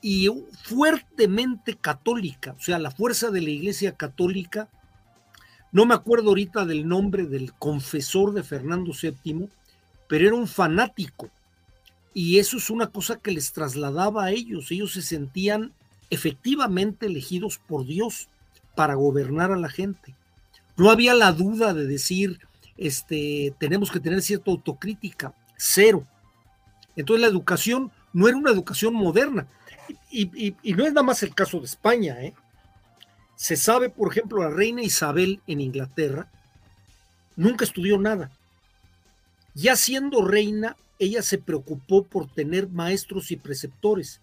[0.00, 0.28] y
[0.62, 4.68] fuertemente católica, o sea, la fuerza de la Iglesia Católica,
[5.72, 9.48] no me acuerdo ahorita del nombre del confesor de Fernando VII,
[10.08, 11.28] pero era un fanático.
[12.14, 14.70] Y eso es una cosa que les trasladaba a ellos.
[14.70, 15.72] Ellos se sentían
[16.08, 18.28] efectivamente elegidos por Dios
[18.76, 20.14] para gobernar a la gente.
[20.76, 22.38] No había la duda de decir,
[22.76, 26.04] este, tenemos que tener cierta autocrítica, cero.
[26.94, 29.48] Entonces la educación no era una educación moderna.
[30.10, 32.22] Y, no es nada más el caso de España.
[32.22, 32.34] ¿eh?
[33.34, 36.30] Se sabe, por ejemplo, la reina Isabel en Inglaterra
[37.34, 38.30] nunca estudió nada.
[39.54, 44.20] Ya siendo reina, ella se preocupó por tener maestros y preceptores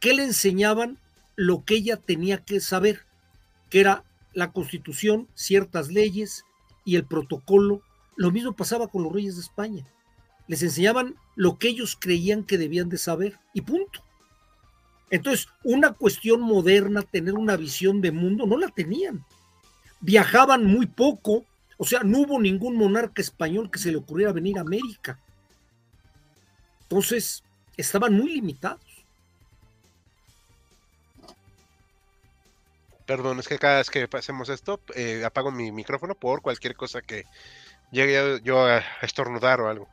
[0.00, 0.98] que le enseñaban
[1.36, 3.04] lo que ella tenía que saber
[3.72, 4.04] que era
[4.34, 6.44] la constitución, ciertas leyes
[6.84, 7.80] y el protocolo.
[8.16, 9.86] Lo mismo pasaba con los reyes de España.
[10.46, 14.04] Les enseñaban lo que ellos creían que debían de saber y punto.
[15.08, 19.24] Entonces, una cuestión moderna, tener una visión de mundo, no la tenían.
[20.02, 21.46] Viajaban muy poco,
[21.78, 25.18] o sea, no hubo ningún monarca español que se le ocurriera venir a América.
[26.82, 27.42] Entonces,
[27.78, 28.84] estaban muy limitados.
[33.12, 37.02] Perdón, es que cada vez que hacemos esto, eh, apago mi micrófono por cualquier cosa
[37.02, 37.26] que
[37.90, 39.86] llegue yo a estornudar o algo.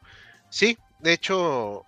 [0.49, 1.84] Sí, de hecho.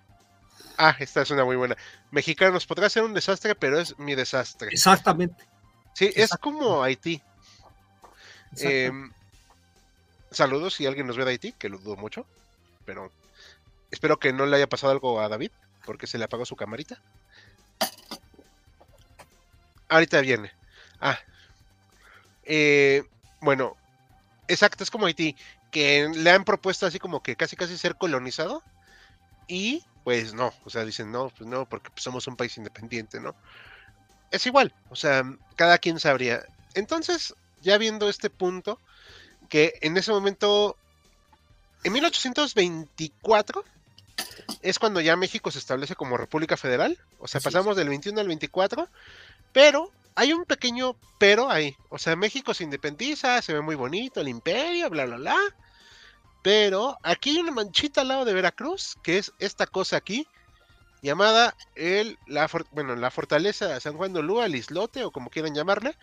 [0.77, 1.77] Ah, esta es una muy buena.
[2.11, 4.71] Mexicanos, podrá ser un desastre, pero es mi desastre.
[4.73, 5.47] Exactamente.
[5.93, 7.23] Sí, es como Haití.
[8.57, 9.13] Em,
[10.31, 12.25] saludos si alguien nos ve de Haití, que lo dudo mucho.
[12.83, 13.09] Pero
[13.89, 15.51] espero que no le haya pasado algo a David,
[15.85, 17.01] porque se le apagó su camarita.
[19.87, 20.51] Ahorita viene.
[21.01, 21.19] Ah.
[22.45, 23.03] Eh,
[23.41, 23.75] bueno,
[24.47, 25.35] exacto, es como Haití,
[25.71, 28.63] que le han propuesto así como que casi casi ser colonizado
[29.47, 33.19] y pues no, o sea, dicen no, pues no, porque pues, somos un país independiente,
[33.19, 33.35] ¿no?
[34.31, 35.23] Es igual, o sea,
[35.55, 36.43] cada quien sabría.
[36.73, 38.79] Entonces, ya viendo este punto,
[39.49, 40.77] que en ese momento,
[41.83, 43.63] en 1824,
[44.61, 48.27] es cuando ya México se establece como República Federal, o sea, pasamos del 21 al
[48.27, 48.87] 24,
[49.51, 51.75] pero hay un pequeño pero ahí.
[51.89, 55.37] O sea, México se independiza, se ve muy bonito el imperio, bla, bla, bla.
[56.41, 60.27] Pero aquí hay una manchita al lado de Veracruz, que es esta cosa aquí,
[61.03, 65.29] llamada el, la, bueno, la fortaleza de San Juan de Olúa, el islote o como
[65.29, 65.95] quieran llamarle,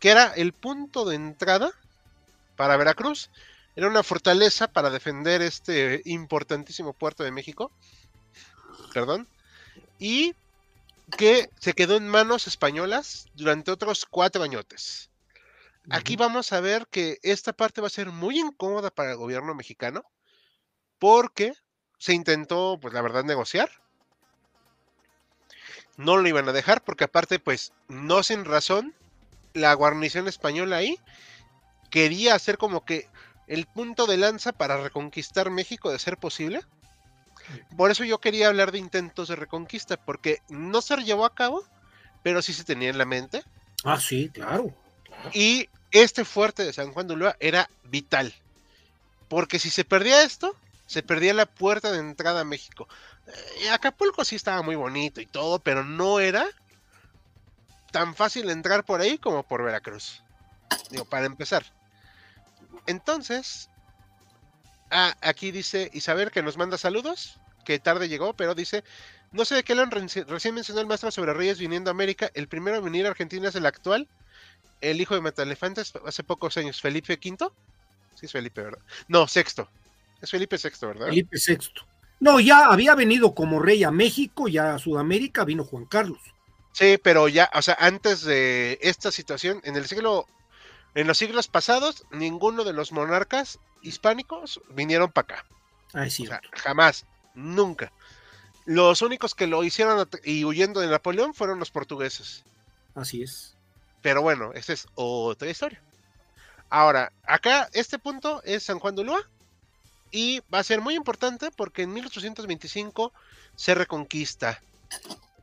[0.00, 1.70] que era el punto de entrada
[2.56, 3.30] para Veracruz.
[3.76, 7.70] Era una fortaleza para defender este importantísimo puerto de México.
[8.92, 9.28] Perdón.
[9.98, 10.34] Y
[11.16, 15.10] que se quedó en manos españolas durante otros cuatro añotes.
[15.90, 19.54] Aquí vamos a ver que esta parte va a ser muy incómoda para el gobierno
[19.54, 20.04] mexicano
[20.98, 21.52] porque
[21.98, 23.70] se intentó, pues la verdad, negociar.
[25.96, 28.94] No lo iban a dejar porque aparte, pues, no sin razón,
[29.52, 30.98] la guarnición española ahí
[31.90, 33.08] quería hacer como que
[33.46, 36.62] el punto de lanza para reconquistar México de ser posible.
[37.76, 41.64] Por eso yo quería hablar de intentos de reconquista, porque no se llevó a cabo,
[42.22, 43.42] pero sí se tenía en la mente.
[43.84, 44.74] Ah, sí, claro.
[45.32, 48.34] Y este fuerte de San Juan de Ulúa era vital.
[49.28, 52.88] Porque si se perdía esto, se perdía la puerta de entrada a México.
[53.26, 56.46] Eh, Acapulco sí estaba muy bonito y todo, pero no era
[57.90, 60.22] tan fácil entrar por ahí como por Veracruz.
[60.90, 61.64] Digo, para empezar.
[62.86, 63.70] Entonces,
[64.96, 68.84] Ah, aquí dice Isabel que nos manda saludos, que tarde llegó, pero dice,
[69.32, 72.46] no sé de qué lo recién mencionó el maestro sobre Reyes viniendo a América, el
[72.46, 74.06] primero en venir a Argentina es el actual,
[74.80, 77.50] el hijo de Metalefantes hace pocos años, Felipe V.
[78.14, 78.78] Sí es Felipe, ¿verdad?
[79.08, 79.68] No, sexto.
[80.22, 81.06] Es Felipe VI, ¿verdad?
[81.06, 81.58] Felipe VI.
[82.20, 86.20] No, ya había venido como rey a México, ya a Sudamérica vino Juan Carlos.
[86.70, 90.26] Sí, pero ya, o sea, antes de esta situación, en el siglo,
[90.94, 95.46] en los siglos pasados, ninguno de los monarcas hispánicos vinieron para acá.
[95.92, 96.28] Ah, sí.
[96.52, 97.92] jamás, nunca.
[98.64, 102.44] Los únicos que lo hicieron y huyendo de Napoleón fueron los portugueses.
[102.94, 103.56] Así es.
[104.02, 105.82] Pero bueno, esta es otra historia.
[106.70, 109.28] Ahora, acá este punto es San Juan de Ulúa
[110.10, 113.12] y va a ser muy importante porque en 1825
[113.54, 114.60] se reconquista.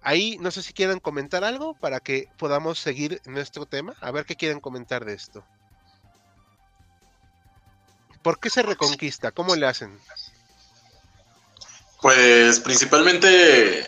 [0.02, 3.96] Ahí no sé si quieren comentar algo para que podamos seguir nuestro tema.
[4.02, 5.44] A ver qué quieren comentar de esto.
[8.22, 9.32] ¿Por qué se reconquista?
[9.32, 10.00] ¿Cómo le hacen?
[12.02, 13.88] Pues principalmente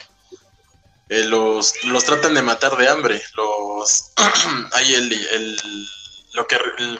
[1.09, 1.73] eh, los,
[2.05, 3.21] tratan de matar de hambre.
[3.35, 4.11] Los
[4.73, 5.57] hay el,
[6.33, 6.57] lo que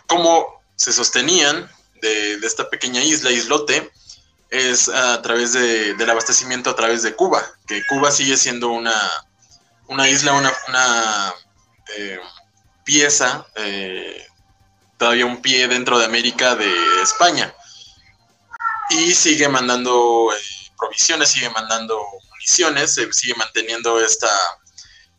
[0.07, 1.69] cómo se sostenían
[2.01, 3.91] de, esta pequeña isla, islote,
[4.49, 8.93] es a través de, del abastecimiento a través de Cuba, que Cuba sigue siendo una,
[9.87, 11.33] una isla, una, una
[11.97, 12.19] eh,
[12.83, 14.27] pieza eh,
[15.03, 17.53] todavía un pie dentro de América de España.
[18.89, 20.41] Y sigue mandando eh,
[20.77, 24.29] provisiones, sigue mandando municiones, sigue manteniendo esta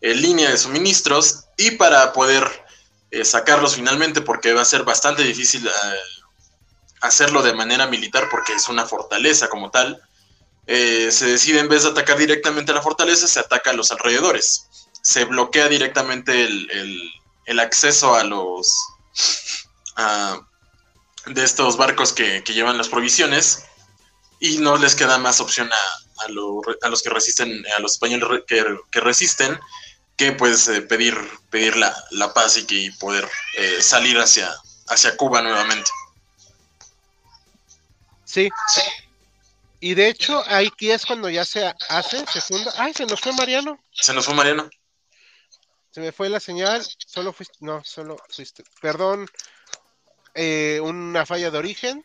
[0.01, 2.45] eh, línea de suministros y para poder
[3.11, 5.69] eh, sacarlos finalmente, porque va a ser bastante difícil
[7.03, 10.01] hacerlo de manera militar porque es una fortaleza como tal,
[10.67, 14.67] se decide en vez de atacar directamente a la fortaleza, se ataca a los alrededores.
[15.03, 16.49] Se bloquea directamente
[17.45, 18.67] el acceso a los
[21.27, 23.65] de estos barcos que, llevan las provisiones
[24.41, 29.01] y no les queda más opción a, a, los que resisten, a los españoles que,
[29.01, 29.59] resisten,
[30.17, 31.17] que pues eh, pedir,
[31.51, 34.55] pedir la, paz y que poder eh, salir hacia,
[34.89, 35.91] hacia Cuba nuevamente.
[38.25, 38.51] Sí.
[39.81, 42.73] Y de hecho, aquí es cuando ya se hace, se funda.
[42.79, 43.79] ¡Ay, se nos fue Mariano!
[43.93, 44.69] Se nos fue Mariano.
[45.91, 46.85] Se me fue la señal.
[47.07, 47.59] Solo fuiste.
[47.61, 48.65] No, solo fuiste.
[48.81, 49.29] Perdón,
[50.35, 52.05] eh, una falla de origen.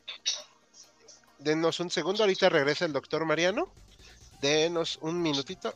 [1.40, 3.72] Denos un segundo, ahorita regresa el doctor Mariano.
[4.42, 5.74] Denos un minutito.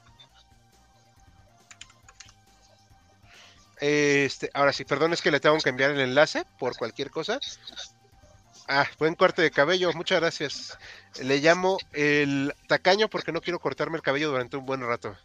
[3.79, 7.39] Este, ahora sí, perdón, es que le tengo que enviar el enlace por cualquier cosa.
[8.67, 10.77] Ah, buen corte de cabello, muchas gracias.
[11.21, 15.17] Le llamo el tacaño porque no quiero cortarme el cabello durante un buen rato.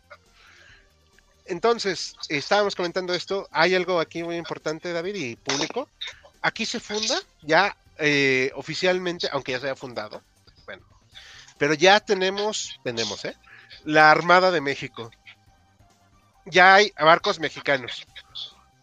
[1.45, 3.49] Entonces, estábamos comentando esto.
[3.53, 5.89] Hay algo aquí muy importante, David, y público
[6.43, 10.23] aquí se funda ya eh, oficialmente, aunque ya se haya fundado,
[10.67, 10.87] bueno,
[11.59, 13.37] pero ya tenemos, tenemos, ¿eh?
[13.85, 15.11] La Armada de México.
[16.47, 18.07] Ya hay barcos mexicanos.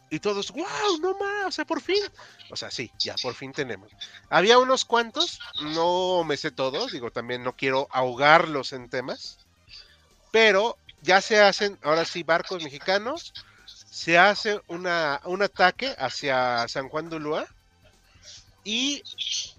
[0.10, 2.02] Y todos, wow, no más, o sea, por fin.
[2.50, 3.92] O sea, sí, ya por fin tenemos.
[4.30, 9.40] Había unos cuantos, no me sé todos, digo, también no quiero ahogarlos en temas,
[10.32, 13.34] pero ya se hacen, ahora sí, barcos mexicanos,
[13.96, 17.48] se hace una, un ataque hacia San Juan de Ulúa
[18.66, 19.02] y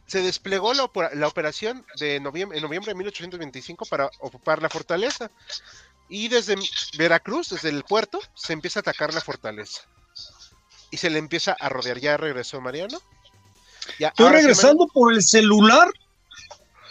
[0.06, 5.30] se desplegó la, operación de noviembre, en noviembre de 1825 para ocupar la fortaleza.
[6.10, 6.56] Y desde
[6.98, 9.80] Veracruz, desde el puerto, se empieza a atacar la fortaleza.
[10.90, 11.98] y se le empieza a rodear.
[11.98, 12.98] ¿Ya regresó Mariano?
[13.98, 15.88] Estoy regresando por el celular.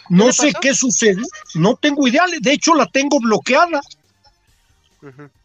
[0.08, 1.22] No sé qué sucede.
[1.54, 2.24] No tengo idea.
[2.40, 3.80] De hecho, la tengo bloqueada.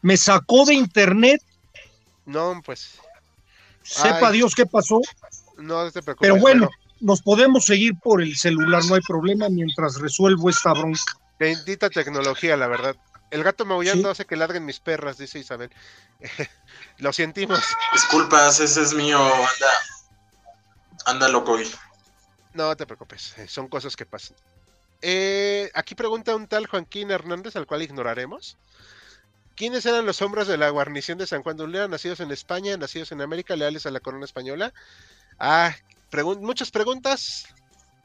[0.01, 1.43] Me sacó de internet.
[2.31, 2.99] No, pues.
[3.83, 5.01] Sepa Dios qué pasó.
[5.57, 6.29] No te preocupes.
[6.29, 6.69] Pero bueno,
[6.99, 11.01] nos podemos seguir por el celular, no hay problema, mientras resuelvo esta bronca.
[11.39, 12.95] Bendita tecnología, la verdad.
[13.31, 15.71] El gato maullando hace que ladren mis perras, dice Isabel.
[16.99, 17.59] Lo sentimos.
[17.93, 19.71] Disculpas, ese es mío, anda.
[21.05, 21.57] Anda loco.
[22.53, 24.37] No te preocupes, eh, son cosas que pasan.
[25.01, 28.57] Eh, aquí pregunta un tal Joaquín Hernández, al cual ignoraremos.
[29.61, 32.75] ¿Quiénes eran los hombres de la guarnición de San Juan de Ulera, nacidos en España,
[32.77, 34.73] nacidos en América, leales a la corona española?
[35.37, 35.75] Ah,
[36.39, 37.45] muchas preguntas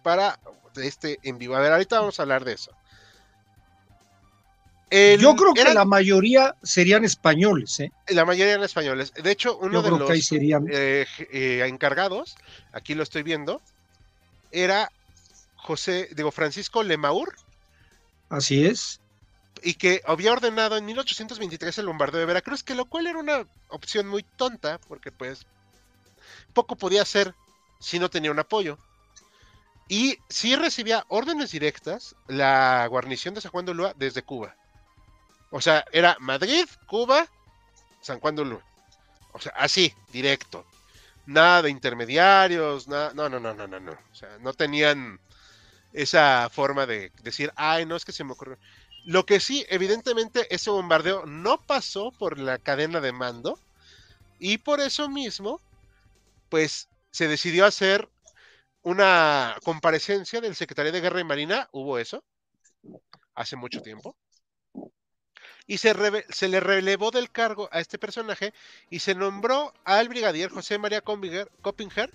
[0.03, 0.39] para
[0.75, 1.57] este en vivo.
[1.57, 2.73] A ver, ahorita vamos a hablar de eso.
[4.91, 7.91] Yo creo que la mayoría serían españoles, ¿eh?
[8.09, 9.15] La mayoría eran españoles.
[9.15, 12.37] De hecho, uno de los eh, eh, encargados,
[12.73, 13.63] aquí lo estoy viendo,
[14.53, 14.93] era
[15.55, 17.35] José, digo, Francisco Lemaur.
[18.29, 19.01] Así es.
[19.63, 23.47] Y que había ordenado en 1823 el bombardeo de Veracruz, que lo cual era una
[23.69, 25.47] opción muy tonta, porque pues
[26.53, 27.35] poco podía hacer
[27.81, 28.79] si no tenía un apoyo.
[29.89, 34.57] Y sí recibía órdenes directas la guarnición de San Juan de Ulúa desde Cuba.
[35.51, 37.27] O sea, era Madrid, Cuba,
[38.01, 38.65] San Juan de Ulúa.
[39.33, 40.67] O sea, así, directo.
[41.27, 43.93] Nada de intermediarios, nada, no, no, no, no, no, no.
[43.93, 45.21] O sea, no tenían
[45.93, 48.59] esa forma de decir, ay, no es que se me ocurrió.
[49.07, 53.57] Lo que sí, evidentemente, ese bombardeo no pasó por la cadena de mando
[54.41, 55.61] y por eso mismo,
[56.49, 58.09] pues se decidió hacer
[58.83, 62.25] una comparecencia del secretario de Guerra y Marina, hubo eso,
[63.37, 64.17] hace mucho tiempo,
[65.69, 65.95] y se,
[66.31, 68.53] se, le relevó del cargo a este personaje
[68.91, 72.11] y se nombró al brigadier José María Coppinger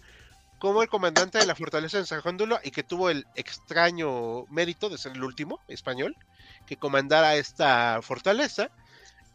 [0.60, 4.46] como el comandante de la fortaleza de San Juan de y que tuvo el extraño
[4.48, 6.18] mérito de ser el último español
[6.66, 8.70] que comandara esta fortaleza.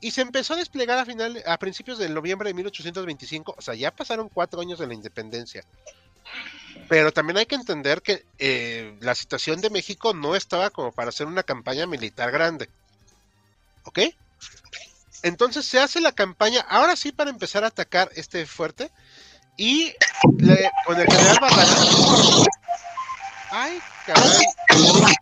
[0.00, 3.74] Y se empezó a desplegar a, final, a principios de noviembre de 1825, o sea,
[3.74, 5.64] ya pasaron cuatro años de la independencia.
[6.88, 11.08] Pero también hay que entender que eh, la situación de México no estaba como para
[11.08, 12.68] hacer una campaña militar grande.
[13.84, 14.00] ¿Ok?
[15.22, 18.90] Entonces se hace la campaña, ahora sí, para empezar a atacar este fuerte.
[19.56, 19.94] Y
[20.84, 21.78] con el general Barragán.
[23.50, 25.16] Ay, caray.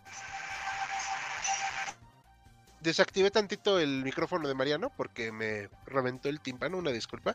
[2.85, 7.35] Desactivé tantito el micrófono de Mariano porque me reventó el tímpano, una disculpa.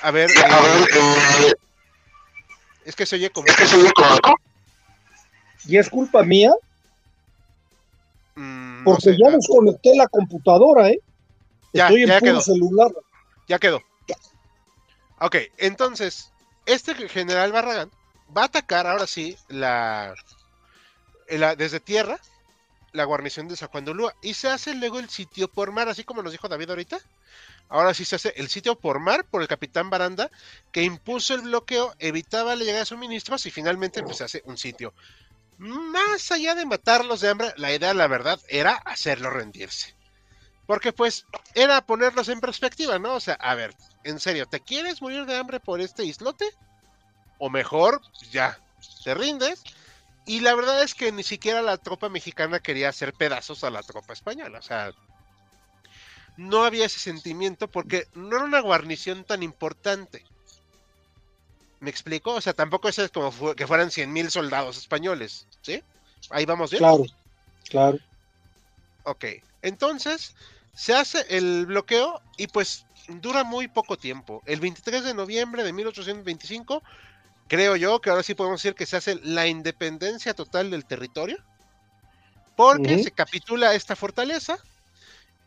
[0.00, 0.30] a ver.
[0.30, 1.52] Eh,
[2.84, 3.48] es que se oye como.
[5.66, 6.52] ¿Y es culpa mía?
[8.36, 11.00] Mm, porque ya desconecté la computadora, ¿eh?
[11.72, 12.92] Estoy en puro celular.
[13.48, 13.82] Ya quedó.
[15.18, 16.32] Ok, entonces,
[16.64, 17.90] este general Barragán
[18.34, 20.14] va a atacar ahora sí la,
[21.58, 22.20] desde tierra
[22.92, 26.04] la guarnición de San Juan de y se hace luego el sitio por mar, así
[26.04, 26.98] como nos dijo David ahorita.
[27.68, 30.30] Ahora sí se hace el sitio por mar por el capitán Baranda,
[30.72, 34.58] que impuso el bloqueo, evitaba la llegada de suministros y finalmente pues, se hace un
[34.58, 34.92] sitio.
[35.58, 39.94] Más allá de matarlos de hambre, la idea, la verdad, era hacerlos rendirse.
[40.66, 43.14] Porque pues era ponerlos en perspectiva, ¿no?
[43.14, 43.74] O sea, a ver,
[44.04, 46.46] en serio, ¿te quieres morir de hambre por este islote?
[47.38, 48.58] O mejor, ya,
[49.04, 49.62] te rindes.
[50.30, 53.82] Y la verdad es que ni siquiera la tropa mexicana quería hacer pedazos a la
[53.82, 54.60] tropa española.
[54.60, 54.92] O sea,
[56.36, 60.24] no había ese sentimiento porque no era una guarnición tan importante.
[61.80, 62.32] ¿Me explico?
[62.34, 65.82] O sea, tampoco es como que fueran 100.000 soldados españoles, ¿sí?
[66.30, 66.78] Ahí vamos bien.
[66.78, 67.04] Claro,
[67.68, 67.98] claro.
[69.02, 69.24] Ok,
[69.62, 70.36] entonces
[70.74, 74.44] se hace el bloqueo y pues dura muy poco tiempo.
[74.46, 76.84] El 23 de noviembre de 1825,
[77.50, 81.36] creo yo que ahora sí podemos decir que se hace la independencia total del territorio,
[82.54, 84.56] porque se capitula esta fortaleza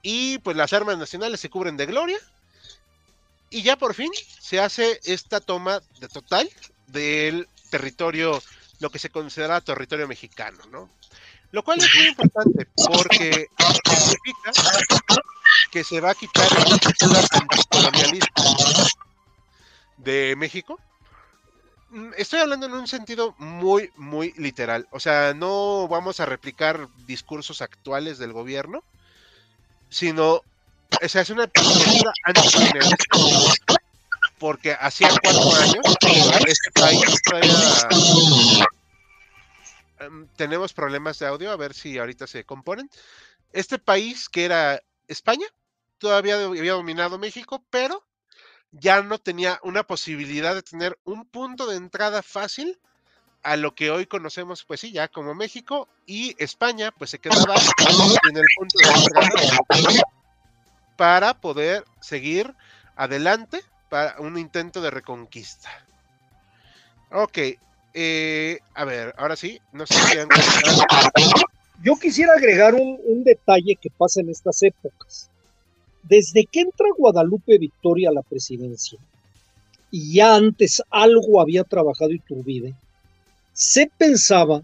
[0.02, 2.18] y pues las armas nacionales se cubren de gloria
[3.50, 6.50] y ya por fin se hace esta toma de total
[6.88, 8.44] del territorio,
[8.82, 10.90] lo que se considera territorio mexicano, ¿no?
[11.52, 13.48] Lo cual es muy importante porque
[13.86, 14.52] significa
[15.72, 18.44] que se va a quitar la cultura anticolonialista
[20.00, 20.78] de México.
[21.94, 24.88] Mm, estoy hablando en un sentido muy, muy literal.
[24.90, 28.84] O sea, no vamos a replicar discursos actuales del gobierno,
[29.90, 30.42] sino
[31.04, 32.12] o sea, es una anticolonialista
[34.40, 35.86] porque hacía cuatro años
[36.48, 37.54] este país todavía
[40.00, 42.90] em, tenemos problemas de audio, a ver si ahorita se componen.
[43.52, 45.46] Este país que era España,
[46.00, 48.04] todavía había dominado México, pero
[48.74, 52.80] ya no tenía una posibilidad de tener un punto de entrada fácil
[53.44, 57.56] a lo que hoy conocemos, pues sí, ya como México y España, pues se quedaba
[58.30, 60.02] en el punto de entrada
[60.96, 62.56] para poder seguir
[62.96, 65.70] adelante para un intento de reconquista.
[67.12, 67.38] Ok,
[67.94, 70.18] eh, a ver, ahora sí, no sé si
[71.84, 75.30] Yo quisiera agregar un, un detalle que pasa en estas épocas.
[76.04, 79.00] Desde que entra Guadalupe Victoria a la presidencia,
[79.92, 82.74] y ya antes algo había trabajado Iturbide,
[83.54, 84.64] se pensaba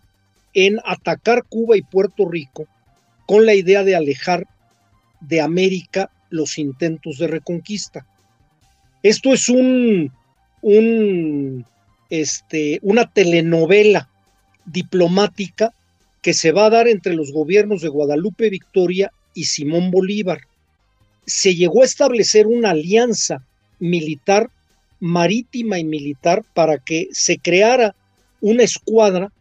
[0.54, 2.66] en atacar Cuba y Puerto Rico
[3.26, 4.48] con la idea de alejar
[5.22, 8.06] de América los intentos de reconquista.
[9.04, 10.12] Esto es un,
[10.62, 11.66] un
[12.10, 14.10] este, una telenovela
[14.66, 15.74] diplomática
[16.22, 20.42] que se va a dar entre los gobiernos de Guadalupe Victoria y Simón Bolívar.
[21.30, 23.44] Se llegó a establecer una alianza
[23.80, 24.50] militar,
[25.00, 27.96] marítima y militar, para que se creara
[28.42, 29.32] una escuadra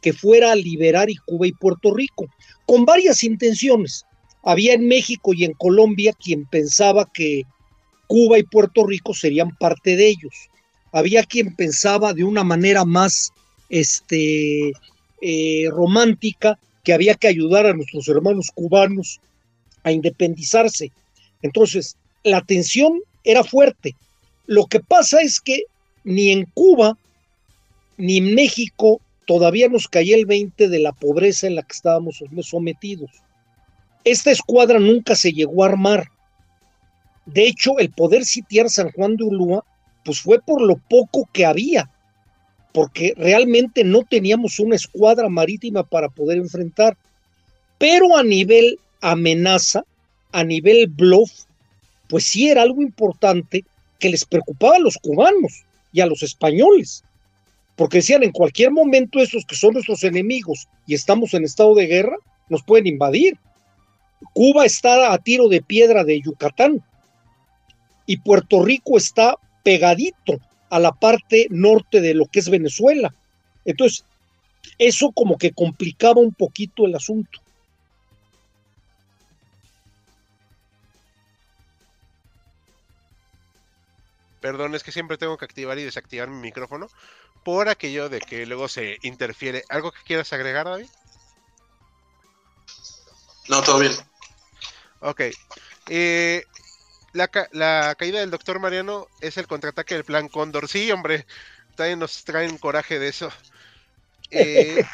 [0.00, 2.26] que fuera a liberar Cuba y Puerto Rico,
[2.66, 4.04] con varias intenciones.
[4.44, 7.42] Había en México y en Colombia quien pensaba que
[8.06, 10.48] Cuba y Puerto Rico serían parte de ellos
[10.92, 13.32] había quien pensaba de una manera más
[13.68, 14.72] este,
[15.20, 19.20] eh, romántica que había que ayudar a nuestros hermanos cubanos
[19.82, 20.90] a independizarse.
[21.42, 23.94] Entonces, la tensión era fuerte.
[24.46, 25.64] Lo que pasa es que
[26.04, 26.96] ni en Cuba
[27.98, 32.22] ni en México todavía nos caía el 20 de la pobreza en la que estábamos
[32.42, 33.10] sometidos.
[34.04, 36.08] Esta escuadra nunca se llegó a armar.
[37.26, 39.64] De hecho, el poder sitiar San Juan de Ulúa
[40.04, 41.90] pues fue por lo poco que había,
[42.72, 46.96] porque realmente no teníamos una escuadra marítima para poder enfrentar.
[47.76, 49.84] Pero a nivel amenaza,
[50.32, 51.30] a nivel bluff,
[52.08, 53.64] pues sí era algo importante
[53.98, 57.04] que les preocupaba a los cubanos y a los españoles,
[57.76, 61.86] porque decían en cualquier momento esos que son nuestros enemigos y estamos en estado de
[61.86, 62.16] guerra,
[62.48, 63.36] nos pueden invadir.
[64.32, 66.82] Cuba está a tiro de piedra de Yucatán
[68.06, 73.14] y Puerto Rico está pegadito a la parte norte de lo que es Venezuela.
[73.64, 74.04] Entonces,
[74.78, 77.40] eso como que complicaba un poquito el asunto.
[84.40, 86.88] Perdón, es que siempre tengo que activar y desactivar mi micrófono
[87.44, 89.64] por aquello de que luego se interfiere.
[89.68, 90.88] ¿Algo que quieras agregar, David?
[93.48, 93.92] No, todo bien.
[95.00, 95.22] Ok.
[95.88, 96.44] Eh,
[97.12, 100.68] la, caída del doctor Mariano es el contraataque del plan Cóndor.
[100.68, 101.26] Sí, hombre,
[101.76, 103.30] también nos traen coraje de eso.
[104.30, 104.84] Eh,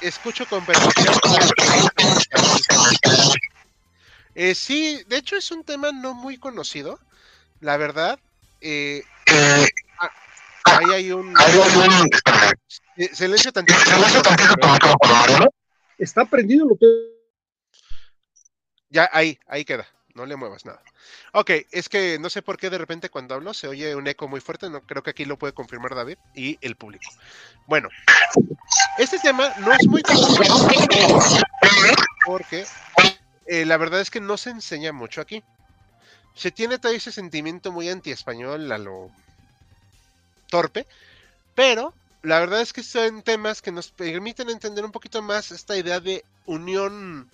[0.00, 0.64] escucho con
[4.36, 7.00] eh, sí, de hecho es un tema no muy conocido,
[7.60, 8.20] la verdad.
[8.60, 9.02] Eh,
[9.98, 10.10] ah,
[10.64, 11.34] ahí hay un...
[13.12, 13.78] Silencio tantito.
[15.98, 16.86] Está prendido lo que...
[18.90, 19.86] Ya, ahí, ahí queda.
[20.14, 20.82] No le muevas nada.
[21.32, 24.26] Ok, es que no sé por qué de repente cuando hablo se oye un eco
[24.26, 27.08] muy fuerte, no creo que aquí lo puede confirmar David y el público.
[27.66, 27.88] Bueno,
[28.98, 30.02] este tema no es muy
[32.26, 32.64] porque
[33.46, 35.44] eh, la verdad es que no se enseña mucho aquí.
[36.40, 39.10] Se tiene todo ese sentimiento muy anti-español a lo
[40.48, 40.86] torpe,
[41.54, 45.76] pero la verdad es que son temas que nos permiten entender un poquito más esta
[45.76, 47.30] idea de unión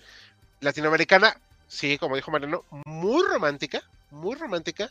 [0.59, 1.37] latinoamericana
[1.67, 3.81] sí, como dijo Mariano, muy romántica,
[4.11, 4.89] muy romántica,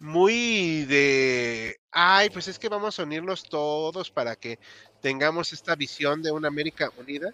[0.00, 4.58] muy de, ay, pues es que vamos a unirnos todos para que
[5.00, 7.32] tengamos esta visión de una América unida.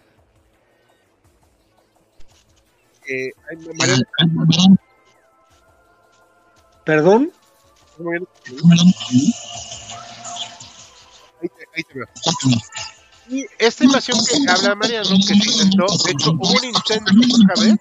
[3.07, 3.31] Eh,
[6.89, 7.31] ¿Perdón?
[11.39, 12.07] Ahí te, ahí te veo.
[13.29, 17.11] Y esta invasión que habla Mariano, que se intentó, de hecho, hubo un intento
[17.43, 17.75] otra vez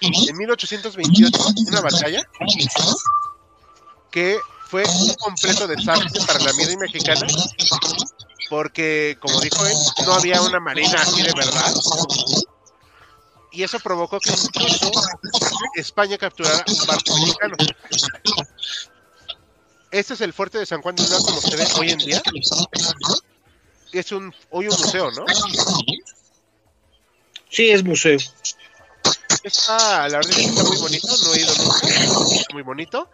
[0.00, 1.38] en 1828
[1.68, 2.26] una batalla
[4.10, 4.38] que
[4.70, 7.26] fue un completo desastre para la Marina mexicana
[8.48, 11.74] porque, como dijo él, no había una marina así de verdad.
[13.54, 14.90] Y eso provocó que incluso
[15.76, 17.56] España capturara un barco mexicano.
[19.92, 22.22] Este es el fuerte de San Juan de Ulúa como se ve hoy en día.
[23.92, 25.24] Es un, hoy un museo, ¿no?
[27.48, 28.18] Sí, es museo.
[29.44, 31.88] Está, la verdad es que está muy bonito, no he ido nunca,
[32.52, 33.08] muy bonito.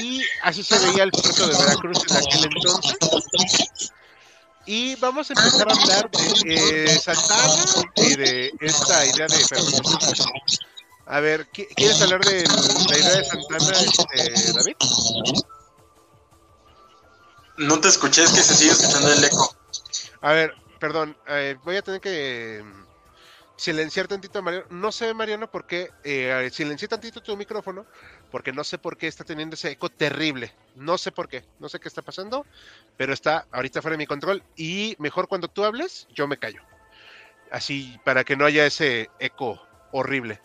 [0.00, 3.92] Y así se veía el puerto de Veracruz en aquel entonces.
[4.70, 7.54] Y vamos a empezar a hablar de eh, Santana
[7.96, 9.98] y de esta idea de Fernando.
[11.06, 12.44] A ver, ¿quieres hablar de
[12.90, 14.76] la idea de Santana, este, David?
[17.56, 19.56] No te escuché, es que se sigue escuchando el eco.
[20.20, 21.16] A ver, perdón,
[21.64, 22.62] voy a tener que
[23.56, 24.66] silenciar tantito a Mariano.
[24.68, 25.90] No sé, Mariano, por qué.
[26.04, 27.86] Eh, silencié tantito tu micrófono,
[28.30, 30.54] porque no sé por qué está teniendo ese eco terrible.
[30.74, 32.46] No sé por qué, no sé qué está pasando,
[32.96, 34.42] pero está ahorita fuera de mi control.
[34.56, 36.62] Y mejor cuando tú hables, yo me callo.
[37.50, 39.60] Así, para que no haya ese eco
[39.92, 40.40] horrible.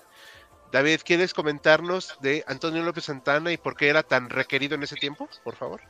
[0.71, 4.95] David, ¿quieres comentarnos de Antonio López Santana y por qué era tan requerido en ese
[4.95, 5.81] tiempo, por favor?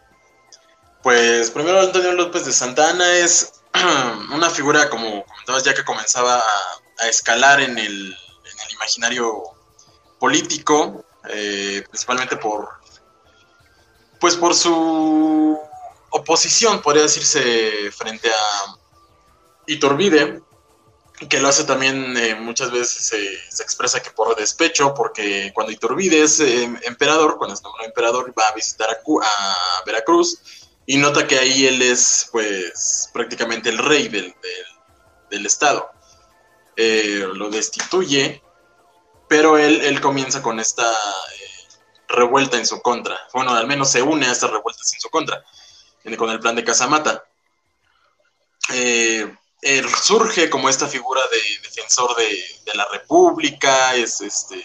[1.03, 3.61] Pues primero Antonio López de Santana es
[4.33, 6.41] una figura, como comentabas, ya que comenzaba
[6.99, 8.15] a escalar en el,
[8.71, 9.43] imaginario
[10.19, 12.69] político, eh, principalmente por,
[14.19, 15.59] pues por su
[16.11, 18.75] oposición, podría decirse, frente a
[19.67, 20.41] Iturbide,
[21.29, 26.23] que lo hace también eh, muchas veces se expresa que por despecho, porque cuando Iturbide
[26.23, 30.39] es eh, emperador, cuando es nombrado emperador, va a visitar a, a, Veracruz
[30.85, 34.33] y nota que ahí él es pues prácticamente el rey del,
[35.29, 35.89] del estado.
[36.75, 38.41] Eh, lo destituye,
[39.33, 41.67] pero él, comienza con esta eh,
[42.07, 43.17] revuelta en su contra.
[43.33, 45.43] Bueno, al menos se une a estas revueltas en su contra,
[46.19, 47.23] con el plan de Casamata.
[48.71, 54.63] Eh, él surge como esta figura de defensor de, la República, es, este,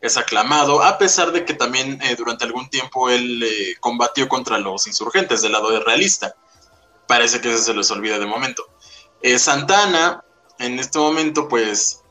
[0.00, 3.46] es aclamado, a pesar de que también durante algún tiempo él
[3.80, 6.34] combatió contra los insurgentes del lado de realista.
[7.06, 8.64] Parece que eso se les olvida de momento.
[9.36, 10.24] Santana
[10.58, 12.01] en este momento pues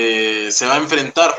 [0.00, 1.34] eh, se va a enfrentar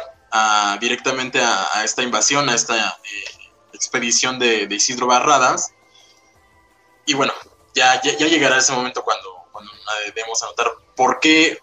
[0.81, 5.73] directamente a, esta invasión, a esta eh, expedición de, Isidro Barradas.
[7.05, 7.31] Y bueno,
[7.73, 9.71] ya, ya, llegará ese momento cuando, cuando
[10.07, 11.59] debemos anotar por qué,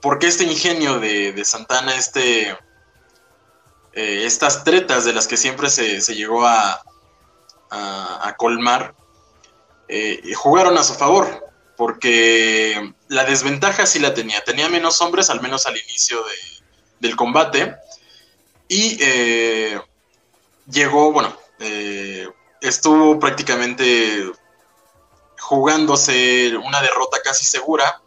[0.00, 2.56] por qué este ingenio de, Santana, este,
[3.92, 6.82] eh, estas tretas de las que siempre se, llegó a,
[7.68, 8.94] a, colmar,
[10.34, 14.42] jugaron a su favor porque la desventaja sí la tenía.
[14.42, 16.24] Tenía menos hombres, al menos al inicio
[16.98, 17.76] del combate.
[18.68, 19.78] Y eh,
[20.66, 22.26] llegó, bueno, eh,
[22.62, 24.32] estuvo prácticamente
[25.38, 28.00] jugándose una derrota casi segura.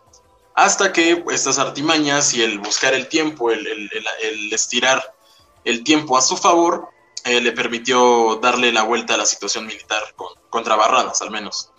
[0.56, 3.91] Hasta que estas artimañas y el buscar el tiempo, el,
[4.51, 5.14] estirar
[5.66, 6.89] el tiempo a su favor,
[7.26, 10.01] eh, le permitió darle la vuelta a la situación militar
[10.49, 11.70] contra Barradas, al menos.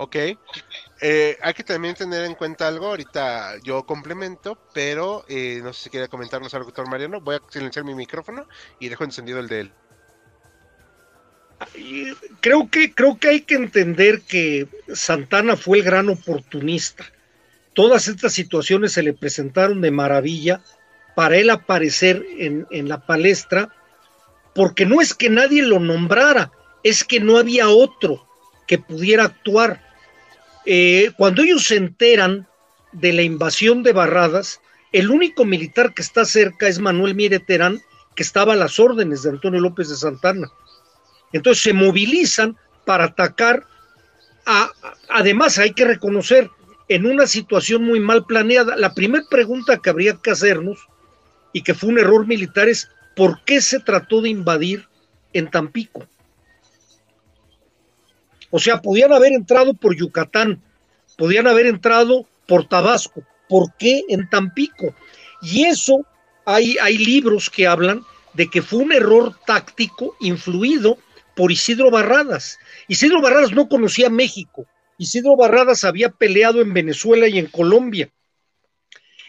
[0.00, 0.14] Ok.
[1.00, 5.84] Eh, hay que también tener en cuenta algo, ahorita yo complemento, pero eh, no sé
[5.84, 7.20] si quiere comentarnos algo, doctor Mariano.
[7.20, 8.46] Voy a silenciar mi micrófono
[8.78, 9.72] y dejo encendido el de él.
[12.40, 17.04] Creo que, creo que hay que entender que Santana fue el gran oportunista.
[17.74, 20.62] Todas estas situaciones se le presentaron de maravilla
[21.16, 23.74] para él aparecer en, en la palestra,
[24.54, 26.52] porque no es que nadie lo nombrara,
[26.84, 28.28] es que no había otro
[28.68, 29.87] que pudiera actuar
[30.70, 32.46] eh, cuando ellos se enteran
[32.92, 34.60] de la invasión de Barradas,
[34.92, 37.80] el único militar que está cerca es Manuel Mire Terán,
[38.14, 40.46] que estaba a las órdenes de Antonio López de Santana.
[41.32, 43.64] Entonces se movilizan para atacar.
[44.44, 44.70] A,
[45.08, 46.50] además, hay que reconocer,
[46.88, 50.86] en una situación muy mal planeada, la primera pregunta que habría que hacernos,
[51.54, 54.86] y que fue un error militar, es ¿por qué se trató de invadir
[55.32, 56.06] en Tampico?
[58.50, 60.62] O sea, podían haber entrado por Yucatán,
[61.16, 63.22] podían haber entrado por Tabasco.
[63.48, 64.94] ¿Por qué en Tampico?
[65.42, 66.04] Y eso
[66.44, 68.02] hay, hay libros que hablan
[68.34, 70.98] de que fue un error táctico influido
[71.34, 72.58] por Isidro Barradas.
[72.88, 74.66] Isidro Barradas no conocía México.
[74.98, 78.10] Isidro Barradas había peleado en Venezuela y en Colombia.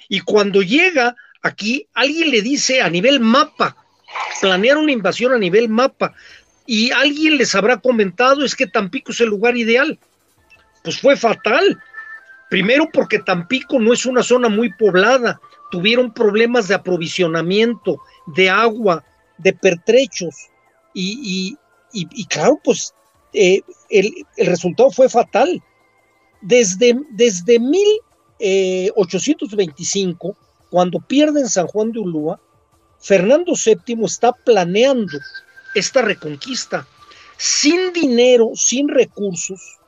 [0.07, 3.77] Y cuando llega aquí, alguien le dice a nivel mapa,
[4.41, 6.15] planear una invasión a nivel mapa
[6.71, 9.97] y alguien les habrá comentado es que Tampico es el lugar ideal.
[10.83, 11.81] Pues fue fatal.
[12.47, 15.41] Primero porque Tampico no es una zona muy poblada,
[15.71, 19.03] tuvieron problemas de aprovisionamiento, de agua,
[19.39, 20.35] de pertrechos
[20.93, 21.57] y,
[22.29, 22.93] claro, pues
[23.33, 25.63] eh, el, resultado fue fatal.
[26.39, 30.33] Desde, desde 1825, eh,
[30.69, 32.39] cuando pierden San Juan de Ulúa,
[32.99, 35.17] Fernando VII está planeando
[35.75, 36.87] esta reconquista.
[37.37, 39.79] Sin dinero, sin recursos,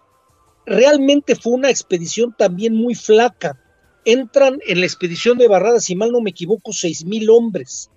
[0.66, 3.60] realmente fue una expedición también muy flaca.
[4.06, 7.90] Entran en la expedición de Barradas, si mal no me equivoco, seis mil hombres,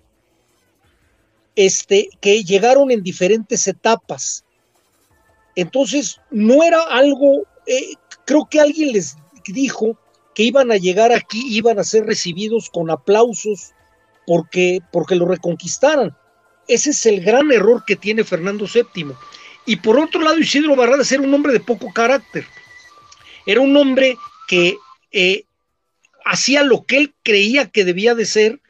[1.55, 4.43] este, que llegaron en diferentes etapas.
[5.55, 7.93] Entonces, no era algo, eh,
[8.25, 9.15] creo que alguien les
[9.47, 9.97] dijo
[10.33, 13.71] que iban a llegar aquí, iban a ser recibidos con aplausos
[14.27, 16.15] porque, porque lo reconquistaran
[16.67, 19.13] ese es el gran error que tiene Fernando VII.
[19.65, 22.45] Y por otro lado, Isidro Barradas era un hombre de poco carácter.
[23.45, 24.77] Era un hombre que
[25.11, 25.45] eh,
[26.23, 28.61] hacía lo que él creía que debía de ser,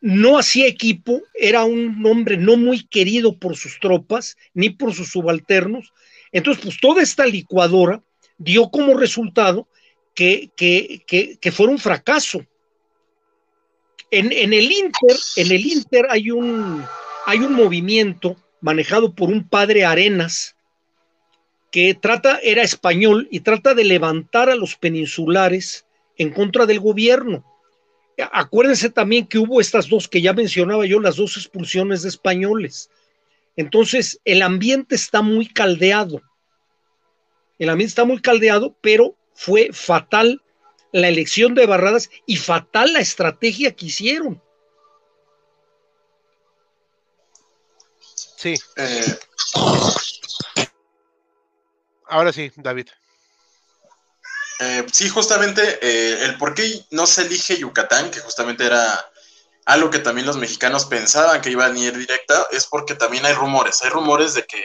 [0.00, 5.10] no hacía equipo, era un hombre no muy querido por sus tropas ni por sus
[5.10, 5.92] subalternos.
[6.30, 8.02] Entonces, pues toda esta licuadora
[8.36, 9.68] dio como resultado
[10.14, 11.04] que, que,
[11.40, 12.44] que, fuera un fracaso.
[14.10, 16.84] En, en, el Inter, en el Inter hay un,
[17.28, 20.56] hay un movimiento manejado por un padre Arenas,
[21.70, 25.84] que trata, era español y trata de levantar a los peninsulares
[26.16, 27.44] en contra del gobierno.
[28.32, 32.88] Acuérdense también que hubo estas dos que ya mencionaba yo, las dos expulsiones de españoles.
[33.56, 36.22] Entonces, el ambiente está muy caldeado.
[37.58, 40.40] El ambiente está muy caldeado, pero fue fatal
[40.92, 44.40] la elección de Barradas y fatal la estrategia que hicieron.
[48.38, 48.54] Sí.
[48.76, 49.18] Eh,
[52.08, 52.88] Ahora sí, David.
[54.60, 59.10] Eh, sí, justamente eh, el por qué no se elige Yucatán, que justamente era
[59.66, 63.34] algo que también los mexicanos pensaban que iban a ir directa, es porque también hay
[63.34, 64.64] rumores, hay rumores de que,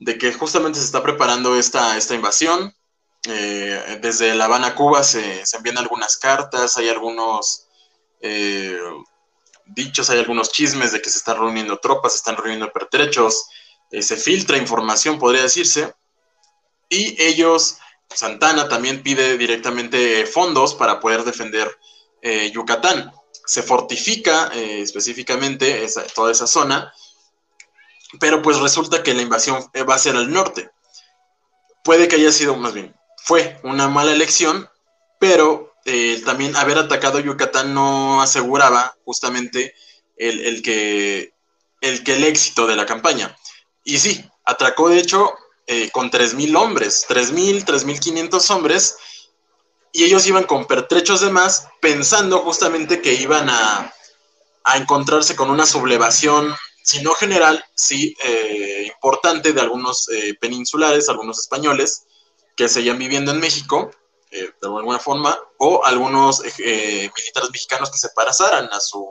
[0.00, 2.74] de que justamente se está preparando esta, esta invasión.
[3.28, 7.68] Eh, desde La Habana, Cuba, se, se, envían algunas cartas, hay algunos
[9.74, 13.46] dichos, hay algunos chismes de que se están reuniendo tropas, se están reuniendo pertrechos,
[13.90, 15.92] se filtra información, podría decirse
[16.92, 17.78] y ellos,
[18.14, 21.74] Santana también pide directamente fondos para poder defender
[22.20, 23.10] eh, Yucatán.
[23.46, 26.92] Se fortifica eh, específicamente toda esa zona,
[28.20, 30.70] pero pues resulta que la invasión va a ser al norte.
[31.82, 34.68] Puede que haya sido, más bien, fue una mala elección,
[35.18, 39.74] pero eh, también haber atacado Yucatán no aseguraba justamente
[40.16, 41.34] el, que,
[41.80, 43.36] el que el éxito de la campaña.
[43.84, 45.32] Y sí, atracó de hecho
[45.66, 48.96] eh, con 3.000 hombres, 3.000, 3.500 hombres,
[49.92, 53.92] y ellos iban con pertrechos de más, pensando justamente que iban a,
[54.76, 56.54] encontrarse con una sublevación,
[56.84, 62.04] si no general, sí eh, importante de algunos eh, peninsulares, algunos españoles
[62.56, 63.90] que seguían viviendo en México,
[64.32, 69.06] de alguna forma, o algunos militares mexicanos que se parazaran a su,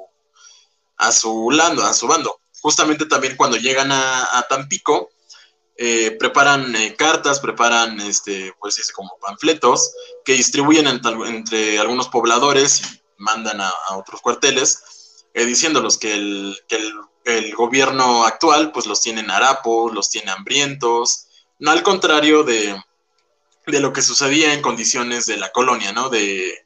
[0.97, 2.39] a su, lando, a su bando.
[2.61, 5.11] Justamente también cuando llegan a Tampico,
[5.84, 9.91] eh, preparan eh, cartas, preparan, este, pues dice como panfletos
[10.24, 16.55] que distribuyen entre algunos pobladores y mandan a, otros cuarteles, eh, diciéndolos que, el,
[17.26, 21.26] el, gobierno actual pues los tiene en harapos, los tiene hambrientos,
[21.57, 22.80] no al contrario de,
[23.68, 26.09] de, lo que sucedía en condiciones de la colonia, ¿no?
[26.09, 26.66] De,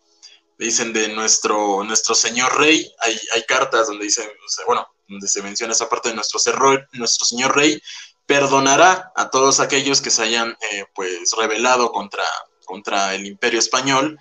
[0.57, 4.29] dicen de nuestro, nuestro señor rey, hay, hay cartas donde dice,
[4.65, 6.39] bueno, donde se menciona esa parte de nuestro,
[6.93, 7.81] nuestro señor rey,
[8.25, 12.23] perdonará a todos aquellos que se hayan eh, pues rebelado contra,
[12.65, 14.17] contra el imperio español,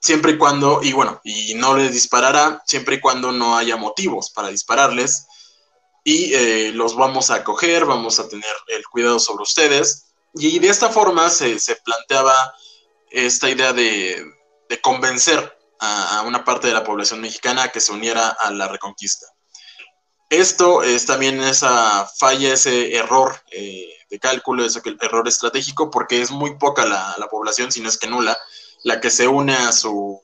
[0.00, 4.30] siempre y cuando, y bueno, y no les disparará siempre y cuando no haya motivos
[4.30, 5.26] para dispararles,
[6.04, 10.68] y eh, los vamos a acoger, vamos a tener el cuidado sobre ustedes, y de
[10.68, 12.54] esta forma se, planteaba
[13.10, 14.24] esta idea de,
[14.82, 19.26] convencer a, una parte de la población mexicana que se uniera a la reconquista.
[20.30, 26.30] Esto es también esa falla, ese error eh, de cálculo, ese error estratégico, porque es
[26.30, 28.38] muy poca la, población, si no es que nula,
[28.82, 30.22] la que se une a su,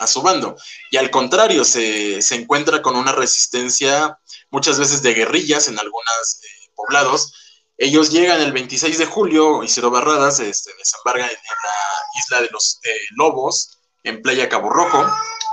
[0.00, 0.56] a su bando.
[0.90, 4.18] Y al contrario, se, encuentra con una resistencia
[4.50, 7.32] muchas veces de guerrillas en algunos eh, poblados.
[7.78, 12.80] Ellos llegan el 26 de julio, Isidro Barradas este, desembarca en, la isla de los
[13.16, 15.06] Lobos, en Playa Cabo Rojo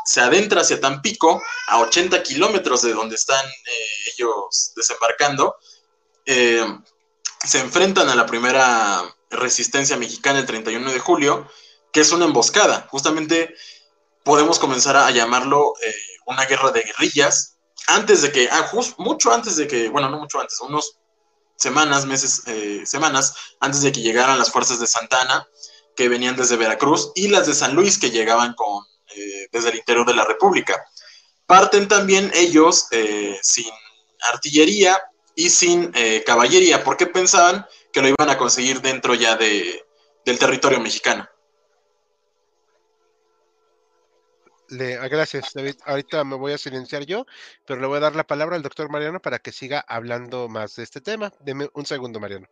[0.06, 5.56] se adentra hacia Tampico, a 80 kilómetros de donde están eh, ellos desembarcando.
[6.26, 6.64] Eh,
[7.44, 11.50] se enfrentan a la primera resistencia mexicana el 31 de julio,
[11.92, 12.88] que es una emboscada.
[12.92, 13.56] Justamente
[14.24, 15.96] podemos comenzar a, llamarlo eh,
[16.28, 17.58] una guerra de guerrillas.
[17.88, 21.00] Antes de que, ah, mucho antes de que, bueno, no mucho antes, unos
[21.56, 22.44] semanas, meses,
[22.86, 25.48] semanas antes de que llegaran las fuerzas de Santana,
[25.96, 28.84] que venían desde Veracruz, y las de San Luis, que llegaban con
[29.16, 30.84] eh, desde el interior de la República.
[31.46, 33.72] Parten también ellos eh, sin
[34.34, 35.00] artillería
[35.36, 39.86] y sin eh, caballería, porque pensaban que lo iban a conseguir dentro ya de,
[40.26, 41.28] del territorio mexicano.
[44.72, 45.76] Ah, gracias, David.
[45.86, 47.26] Ahorita me voy a silenciar yo,
[47.66, 50.76] pero le voy a dar la palabra al doctor Mariano para que siga hablando más
[50.76, 51.32] de este tema.
[51.42, 52.48] Deme un segundo, Mariano.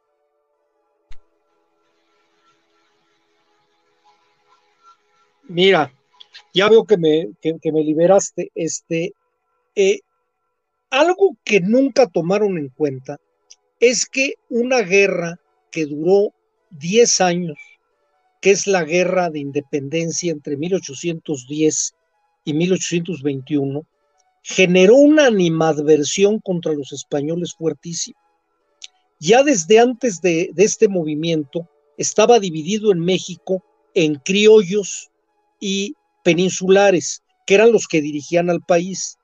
[5.48, 5.92] Mira,
[6.54, 8.52] ya veo que me, me liberaste.
[8.54, 9.14] Este,
[9.76, 10.00] eh,
[10.92, 13.20] algo que nunca tomaron en cuenta
[13.80, 15.40] es que una guerra
[15.72, 16.34] que duró
[16.70, 17.58] 10 años,
[18.40, 21.96] que es la guerra de independencia entre 1810
[22.44, 23.86] y 1821,
[24.42, 28.20] generó una animadversión contra los españoles fuertísima.
[29.20, 33.64] Ya desde antes de, de este movimiento estaba dividido en México
[33.94, 35.12] en criollos
[35.60, 39.18] y peninsulares, que eran los que dirigían al país.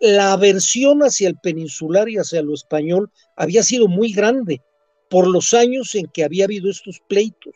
[0.00, 4.60] La aversión hacia el peninsular y hacia lo español había sido muy grande
[5.08, 7.54] por los años en que había habido estos pleitos.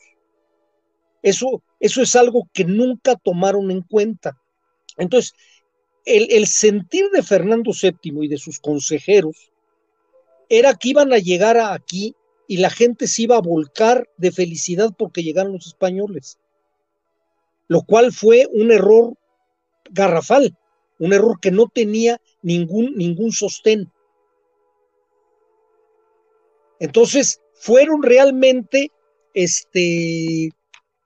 [1.23, 4.40] Eso, eso es algo que nunca tomaron en cuenta.
[5.01, 5.35] Entonces,
[6.05, 9.51] el, sentir de Fernando VII y de sus consejeros
[10.49, 12.15] era que iban a llegar aquí
[12.47, 16.39] y la gente se iba a volcar de felicidad porque llegaron los españoles,
[17.69, 19.15] lo cual fue un error
[19.91, 20.57] garrafal,
[20.99, 23.91] un error que no tenía ningún, ningún sostén.
[26.81, 28.91] Entonces, fueron realmente,
[29.35, 30.51] este,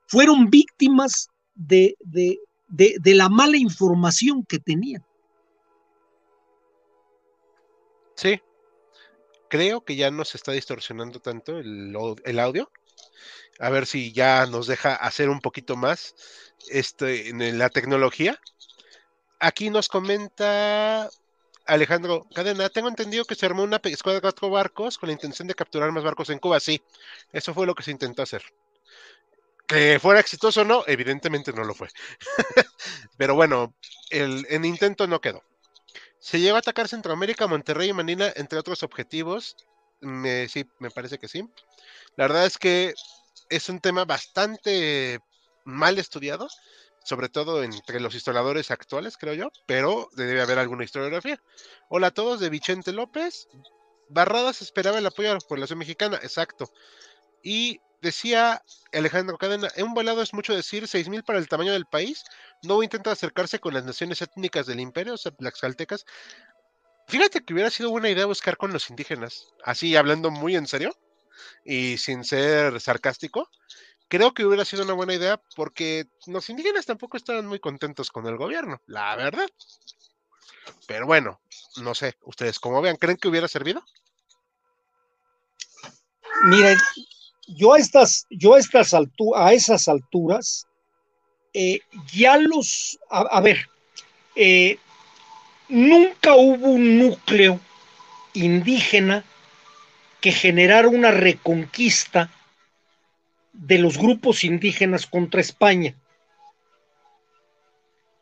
[0.06, 1.94] fueron víctimas de,
[2.74, 5.04] de, la mala información que tenían.
[8.16, 8.40] Sí,
[9.48, 12.70] creo que ya no se está distorsionando tanto el, el, audio.
[13.60, 16.14] A ver si ya nos deja hacer un poquito más
[16.70, 18.40] este, en la tecnología.
[19.40, 21.10] Aquí nos comenta
[21.66, 22.68] Alejandro Cadena.
[22.68, 25.92] Tengo entendido que se armó una escuadra de cuatro barcos con la intención de capturar
[25.92, 26.60] más barcos en Cuba.
[26.60, 26.82] Sí,
[27.32, 28.42] eso fue lo que se intentó hacer.
[29.66, 31.88] Que fuera exitoso o no, evidentemente no lo fue.
[33.16, 33.74] Pero bueno,
[34.10, 35.42] el, intento no quedó.
[36.18, 39.56] Se llegó a atacar Centroamérica, Monterrey y Manila, entre otros objetivos.
[40.00, 41.48] Me, sí, me parece que sí.
[42.16, 42.94] La verdad es que
[43.48, 45.20] es un tema bastante
[45.64, 46.48] mal estudiado,
[47.04, 51.40] sobre todo entre los historiadores actuales, creo yo, pero debe haber alguna historiografía.
[51.88, 53.48] Hola a todos, de Vicente López.
[54.08, 56.70] Barradas esperaba el apoyo a la población mexicana, exacto.
[57.42, 61.86] Y decía Alejandro Cadena, en un volado es mucho decir 6.000 para el tamaño del
[61.86, 62.22] país,
[62.62, 66.04] no intenta acercarse con las naciones étnicas del imperio, o sea, las caltecas.
[67.08, 70.96] Fíjate que hubiera sido buena idea buscar con los indígenas, así hablando muy en serio
[71.64, 73.50] y sin ser sarcástico.
[74.08, 78.26] Creo que hubiera sido una buena idea porque los indígenas tampoco estaban muy contentos con
[78.26, 79.48] el gobierno, la verdad.
[80.86, 81.40] Pero bueno,
[81.82, 83.82] no sé, ustedes como vean, ¿creen que hubiera servido?
[86.44, 86.78] Miren,
[87.46, 90.66] yo a estas, yo a estas alturas, a esas alturas,
[91.52, 91.80] eh,
[92.12, 93.68] ya los, a, a ver,
[94.34, 94.78] eh,
[95.68, 97.60] nunca hubo un núcleo
[98.32, 99.24] indígena
[100.20, 102.30] que generara una reconquista
[103.52, 105.94] de los grupos indígenas contra España.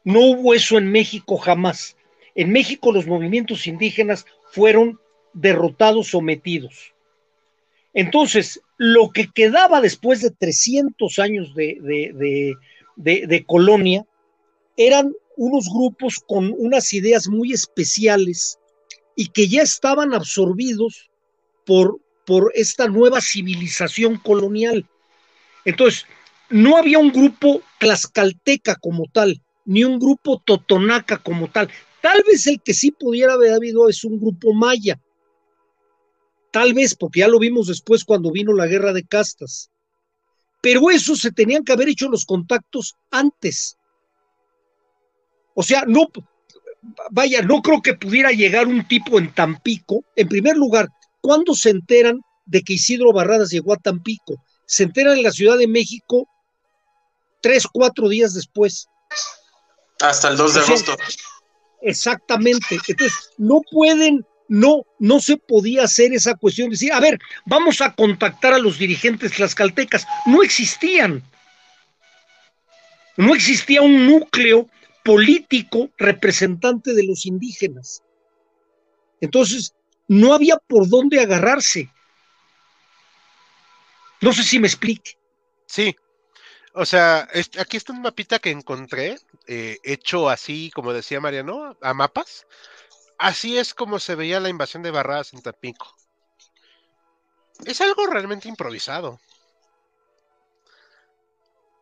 [0.05, 1.97] No hubo eso en México jamás.
[2.35, 4.99] En México los movimientos indígenas fueron
[5.33, 6.93] derrotados, sometidos.
[7.95, 11.79] Entonces, lo que quedaba después de 300 años de,
[12.97, 14.05] de, de, colonia
[14.77, 18.59] eran unos grupos con unas ideas muy especiales
[19.15, 21.13] y que ya estaban absorbidos
[21.65, 24.85] por, por esta nueva civilización colonial.
[25.65, 26.05] Entonces,
[26.51, 31.69] no había un grupo tlaxcalteca como tal, ni un grupo totonaca como tal.
[32.01, 35.01] Tal vez el que sí pudiera haber habido es un grupo maya,
[36.53, 39.71] Tal vez, porque ya lo vimos después cuando vino la guerra de castas.
[40.61, 43.77] Pero eso se tenían que haber hecho los contactos antes.
[45.55, 46.09] O sea, no,
[47.11, 50.05] vaya, no creo que pudiera llegar un tipo en Tampico.
[50.15, 50.89] En primer lugar,
[51.21, 54.45] ¿cuándo se enteran de que Isidro Barradas llegó a Tampico?
[54.67, 56.29] Se enteran en la Ciudad de México
[57.41, 58.89] tres, cuatro días después.
[60.01, 60.97] Hasta el 2 de agosto.
[61.81, 62.79] Exactamente.
[62.87, 67.81] Entonces, no pueden no, no se podía hacer esa cuestión de decir, a ver, vamos
[67.81, 70.07] a contactar a los dirigentes tlaxcaltecas.
[70.27, 71.23] No existían.
[73.17, 74.69] No existía un núcleo
[75.05, 78.03] político representante de los indígenas.
[79.21, 79.75] Entonces,
[80.09, 81.91] no había por dónde agarrarse.
[84.21, 85.19] No sé si me explique.
[85.67, 85.97] Sí.
[86.75, 87.29] O sea,
[87.59, 92.47] aquí está un mapita que encontré, eh, hecho así, como decía Mariano, a mapas,
[93.19, 95.95] Así es como se veía la invasión de Barradas en Tampico.
[97.65, 99.21] Es algo realmente improvisado.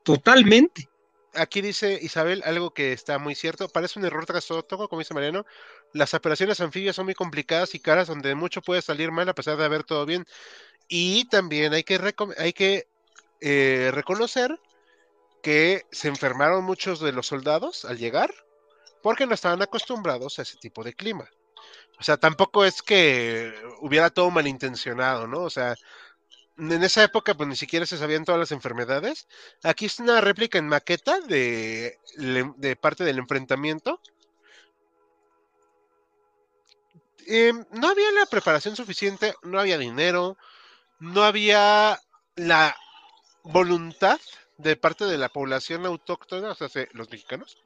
[0.03, 0.89] Totalmente.
[1.35, 3.69] Aquí dice Isabel algo que está muy cierto.
[3.69, 5.47] Parece un error tras otro, como dice Mariano.
[5.93, 9.57] Las operaciones anfibias son muy complicadas y caras, donde mucho puede salir mal a pesar
[9.57, 10.27] de haber todo bien.
[10.89, 12.89] Y también hay que, hay que
[13.41, 14.61] eh, reconocer
[15.43, 18.35] que se enfermaron muchos de los soldados al llegar
[19.03, 21.29] porque no estaban acostumbrados a ese tipo de clima.
[21.99, 25.41] O sea, tampoco es que hubiera todo malintencionado, ¿no?
[25.41, 25.75] O sea,
[26.59, 29.29] en esa época pues ni siquiera se sabían todas las enfermedades.
[29.63, 34.01] Aquí es una réplica en maqueta de, de parte del enfrentamiento.
[37.27, 40.37] Em, no había la preparación suficiente, no había dinero,
[40.99, 42.01] no había
[42.37, 42.77] la
[43.43, 44.19] voluntad
[44.59, 47.57] de parte de la población autóctona, o sea, los mexicanos,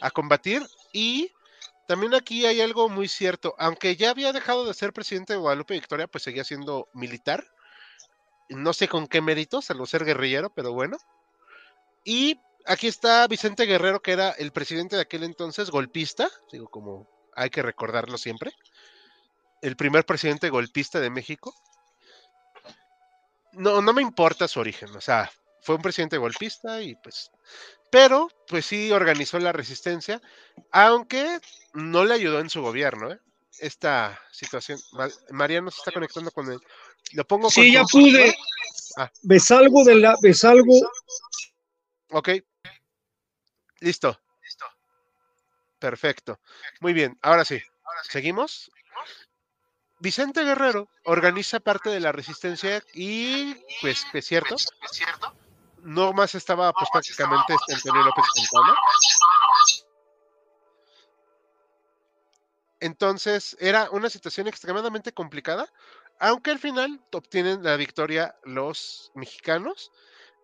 [0.00, 0.66] a combatir.
[0.92, 1.32] Y
[1.86, 5.74] también aquí hay algo muy cierto, aunque ya había dejado de ser presidente de Guadalupe
[5.74, 7.44] Victoria, pues seguía siendo militar.
[8.48, 10.98] No sé con qué méritos, salvo ser guerrillero, pero bueno.
[12.04, 17.08] Y aquí está Vicente Guerrero, que era el presidente de aquel entonces, golpista, digo, como
[17.34, 18.52] hay que recordarlo siempre.
[19.60, 21.54] El primer presidente golpista de México.
[23.52, 25.30] No, no me importa su origen, o sea,
[25.60, 27.30] fue un presidente golpista y pues,
[27.90, 30.20] pero pues sí organizó la resistencia,
[30.70, 31.40] aunque
[31.74, 33.20] no le ayudó en su gobierno, ¿eh?
[33.58, 34.78] Esta situación.
[35.30, 36.60] Mariano se está conectando con él.
[37.12, 37.50] Lo pongo.
[37.50, 38.34] Sí, ya pude.
[38.96, 39.10] Ah.
[39.22, 40.72] ¿Ves algo de la, ves algo?
[42.10, 42.30] Ok.
[43.80, 44.18] Listo.
[44.42, 44.64] Listo.
[45.78, 46.40] Perfecto.
[46.80, 47.18] Muy bien.
[47.22, 47.60] Ahora sí.
[48.08, 48.70] ¿Seguimos?
[50.00, 54.56] Vicente Guerrero organiza parte de la resistencia y pues es cierto,
[55.82, 58.74] no más estaba pues prácticamente Antonio López Santana.
[62.80, 65.70] Entonces era una situación extremadamente complicada,
[66.18, 69.92] aunque al final obtienen la victoria los mexicanos.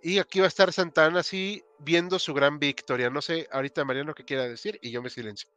[0.03, 3.09] Y aquí va a estar Santana así viendo su gran victoria.
[3.11, 5.49] No sé ahorita Mariano qué quiera decir y yo me silencio.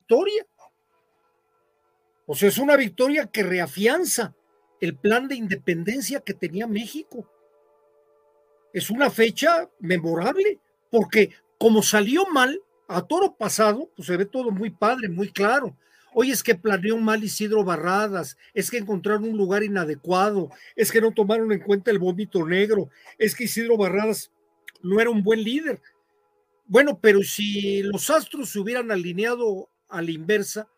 [0.00, 0.46] Victoria.
[2.26, 4.34] O sea, es una victoria que reafianza
[4.80, 7.30] el plan de independencia que tenía México.
[8.72, 10.60] Es una fecha memorable,
[10.90, 15.76] porque como salió mal, a toro pasado, pues se ve todo muy padre, muy claro.
[16.14, 21.00] Hoy es que planeó mal Isidro Barradas, es que encontraron un lugar inadecuado, es que
[21.00, 24.30] no tomaron en cuenta el vómito negro, es que Isidro Barradas
[24.82, 25.80] no era un buen líder.
[26.66, 30.68] Bueno, pero si los astros se hubieran alineado a la inversa,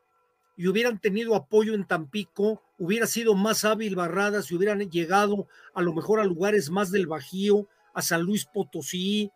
[0.58, 5.82] y hubieran tenido apoyo en Tampico, hubiera sido más hábil Barradas y hubieran llegado a
[5.82, 9.30] lo mejor a lugares más del Bajío, a San Luis Potosí,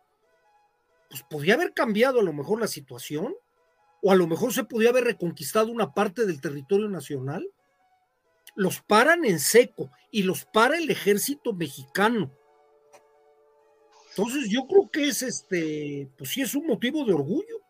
[1.09, 3.35] pues podría haber cambiado a lo mejor la situación,
[4.01, 7.47] o a lo mejor se podría haber reconquistado una parte del territorio nacional.
[8.55, 12.31] Los paran en seco y los para el ejército mexicano.
[14.09, 17.62] Entonces yo creo que es este, pues sí es un motivo de orgullo.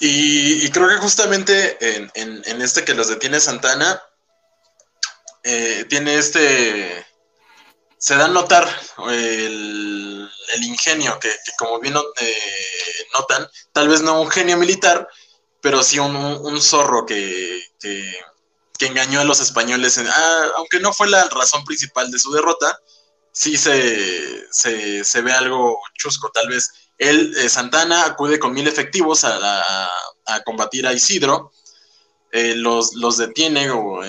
[0.00, 1.76] Y, creo que justamente
[2.14, 4.02] en, este que los detiene Santana,
[5.42, 7.06] eh, tiene este,
[7.98, 8.68] se da a notar
[9.08, 10.30] el,
[10.62, 15.08] ingenio que, como bien eh, notan, tal vez no un genio militar,
[15.60, 17.62] pero sí un, zorro que,
[18.80, 22.78] engañó a los españoles, ah, aunque no fue la razón principal de su derrota,
[23.32, 29.24] sí se, se ve algo chusco, tal vez él, eh, Santana, acude con mil efectivos
[29.24, 29.90] a,
[30.44, 31.52] combatir a Isidro,
[32.32, 34.02] eh, los, los, detiene o,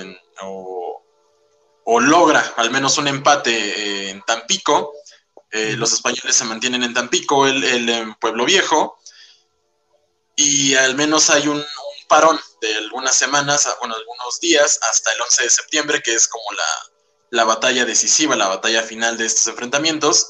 [1.99, 4.93] logra al menos un empate eh, en Tampico.
[5.51, 8.97] los españoles se mantienen en Tampico, él, en Pueblo Viejo,
[10.35, 11.63] y al menos hay un,
[12.07, 16.45] parón de algunas semanas, bueno, algunos días, hasta el 11 de septiembre, que es como
[16.51, 16.91] la,
[17.31, 20.27] la batalla decisiva, la batalla final de estos enfrentamientos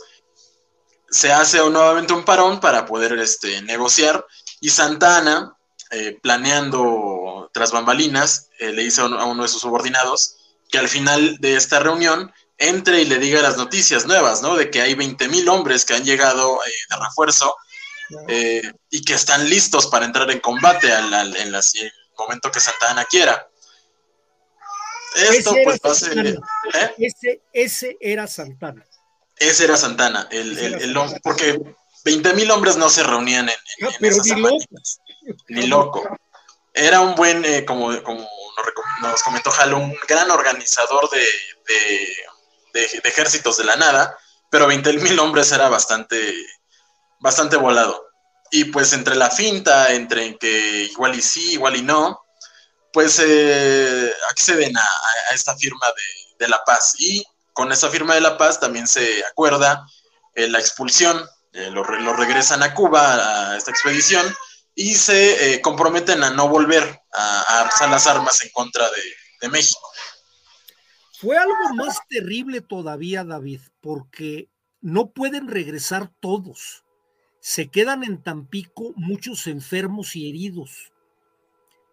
[1.15, 4.25] se hace nuevamente un parón para poder este, negociar
[4.59, 5.55] y Santana,
[5.91, 10.35] eh, planeando tras bambalinas, eh, le dice a uno, de sus subordinados
[10.69, 14.57] que al final de esta reunión entre y le diga las noticias nuevas, ¿no?
[14.57, 17.55] De que hay 20 mil hombres que han llegado eh, de refuerzo
[18.89, 23.49] y que están listos para entrar en combate en el momento que Santana quiera.
[25.15, 26.37] Esto, pues, pase.
[26.97, 28.85] Ese, ese era Santana.
[29.37, 31.59] Ese era Santana, el, el, porque
[32.05, 33.55] 20 mil hombres no se reunían en,
[35.49, 36.03] ni loco.
[36.73, 38.29] Era un buen, eh, como, como
[39.01, 41.25] nos comentó Halo, un gran organizador de,
[42.73, 44.17] de, ejércitos de la nada,
[44.49, 46.33] pero 20 mil hombres era bastante,
[47.19, 48.07] bastante volado.
[48.51, 52.23] Y pues entre la finta, entre que igual y sí, igual y no,
[52.93, 54.81] pues eh, acceden a,
[55.31, 56.93] a, esta firma de, de la paz.
[56.99, 57.25] Y
[57.55, 59.87] con esa firma de la paz también se acuerda
[60.35, 61.17] eh, la expulsión,
[61.53, 64.25] eh, lo, regresan a Cuba a esta expedición
[64.75, 69.87] y se eh, comprometen a no volver a, alzar las armas en contra de, México.
[71.19, 74.49] Fue algo más terrible todavía, David, porque
[74.81, 76.83] no pueden regresar todos.
[77.41, 80.91] se quedan en Tampico muchos enfermos y heridos,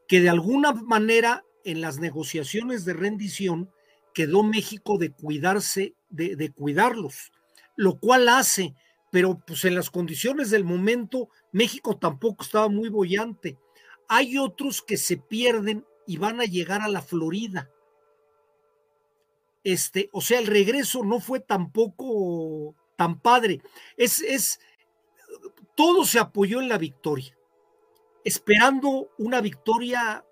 [0.09, 3.71] que de alguna manera en las negociaciones de rendición
[4.13, 7.33] quedó México de cuidarse, de, cuidarlos,
[7.77, 8.75] lo cual hace,
[9.11, 13.59] pero pues en las condiciones del momento México tampoco estaba muy bollante.
[14.09, 17.71] Hay otros que se pierden y van a llegar a la Florida.
[19.65, 23.63] Este, o sea, el regreso no fue tampoco tan padre.
[23.97, 24.61] Es, es,
[25.75, 27.37] todo se apoyó en la victoria,
[28.25, 30.25] esperando una victoria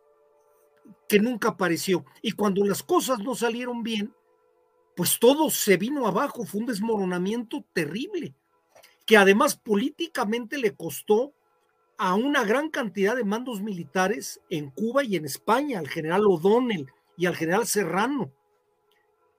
[1.10, 2.04] que nunca apareció.
[2.22, 4.14] Y cuando las cosas no salieron bien,
[4.94, 8.32] pues todo se vino abajo, fue un desmoronamiento terrible,
[9.06, 11.32] que además políticamente le costó
[11.98, 16.86] a una gran cantidad de mandos militares en Cuba y en España, al general O'Donnell
[17.16, 18.30] y al general Serrano,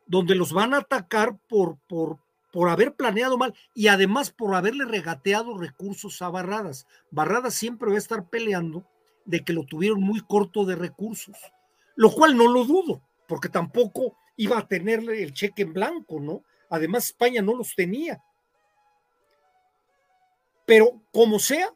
[0.05, 2.19] donde los van a atacar por, por,
[2.51, 6.86] por haber planeado mal y además por haberle regateado recursos a Barradas.
[7.11, 8.86] Barradas siempre va a estar peleando
[9.24, 11.38] de que lo tuvieron muy corto de recursos,
[12.02, 16.43] lo cual no lo dudo, porque tampoco iba a tenerle el cheque en blanco, ¿no?
[16.68, 18.24] Además, España no los tenía.
[20.66, 21.72] Pero como sea,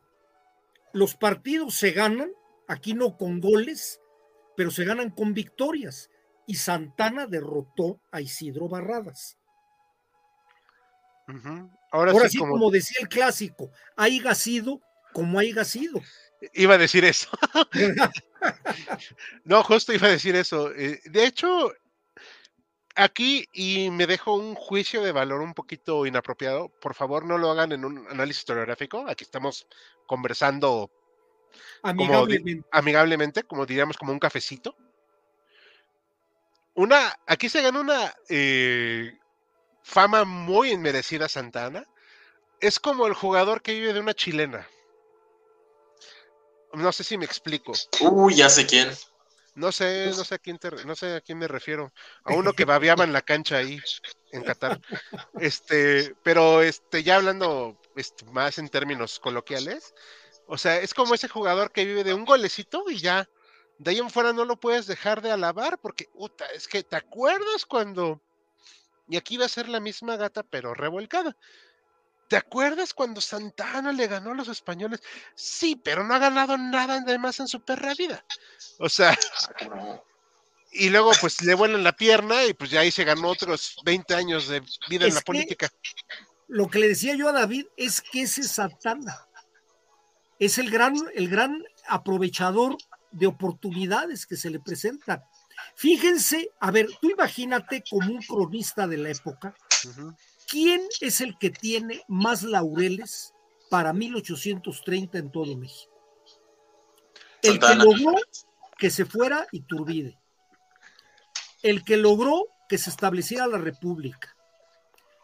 [0.94, 2.32] los partidos se ganan,
[2.68, 4.02] aquí no con goles,
[4.58, 6.10] pero se ganan con victorias.
[6.48, 9.38] Y Santana derrotó a Isidro Barradas.
[11.92, 12.72] Ahora, sí, como...
[12.72, 14.82] decía el clásico, haya sido
[15.14, 16.02] como haya sido.
[16.54, 17.30] Iba a decir eso.
[19.44, 20.72] no, justo iba a decir eso.
[20.74, 21.72] Eh, de hecho,
[22.96, 27.52] aquí, y me dejo un juicio de valor un poquito inapropiado, por favor no lo
[27.52, 29.08] hagan en un análisis historiográfico.
[29.08, 29.68] Aquí estamos
[30.08, 30.90] conversando
[31.84, 34.76] amigablemente, como, amigablemente, como diríamos, como un cafecito.
[36.74, 39.18] Una, aquí se gana una eh,
[39.84, 41.86] fama muy inmerecida Santana.
[42.60, 44.68] Es como el jugador que vive de una chilena.
[46.76, 47.74] No sé si me explico.
[48.02, 48.90] Uy, ya sé quién.
[49.56, 51.94] No sé, no sé a quién no sé a quién me refiero.
[52.26, 53.80] A uno que babeaba en la cancha ahí
[54.32, 54.82] en Qatar.
[55.40, 59.94] Este, pero este, ya hablando este, más en términos coloquiales,
[60.48, 63.30] o sea, es como ese jugador que vive de un golecito y ya
[63.78, 66.98] de ahí en fuera no lo puedes dejar de alabar porque, puta, es que te
[66.98, 68.22] acuerdas cuando
[69.08, 71.38] y aquí va a ser la misma gata, pero revolcada.
[72.28, 75.02] ¿Te acuerdas cuando Santana le ganó a los españoles?
[75.36, 78.26] Sí, pero no ha ganado nada de más en su perra vida.
[78.80, 79.18] O sea,
[80.72, 84.16] y luego pues le vuelan la pierna y pues ya ahí se ganó otros 20
[84.16, 85.70] años de vida en la política.
[86.48, 89.28] Lo que le decía yo a David es que ese Santana
[90.40, 92.78] es el gran, el gran aprovechador
[93.12, 95.24] de oportunidades que se le presentan.
[95.76, 99.56] Fíjense, a ver, tú imagínate como un cronista de la época,
[100.56, 103.34] ¿quién es el que tiene más laureles
[103.70, 105.94] para 1830 en todo México?
[107.42, 108.14] El que logró
[108.78, 110.18] que se fuera Iturbide,
[111.62, 114.34] el que logró que se estableciera la República,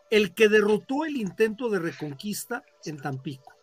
[0.09, 3.53] el que derrotó el intento de reconquista en Tampico.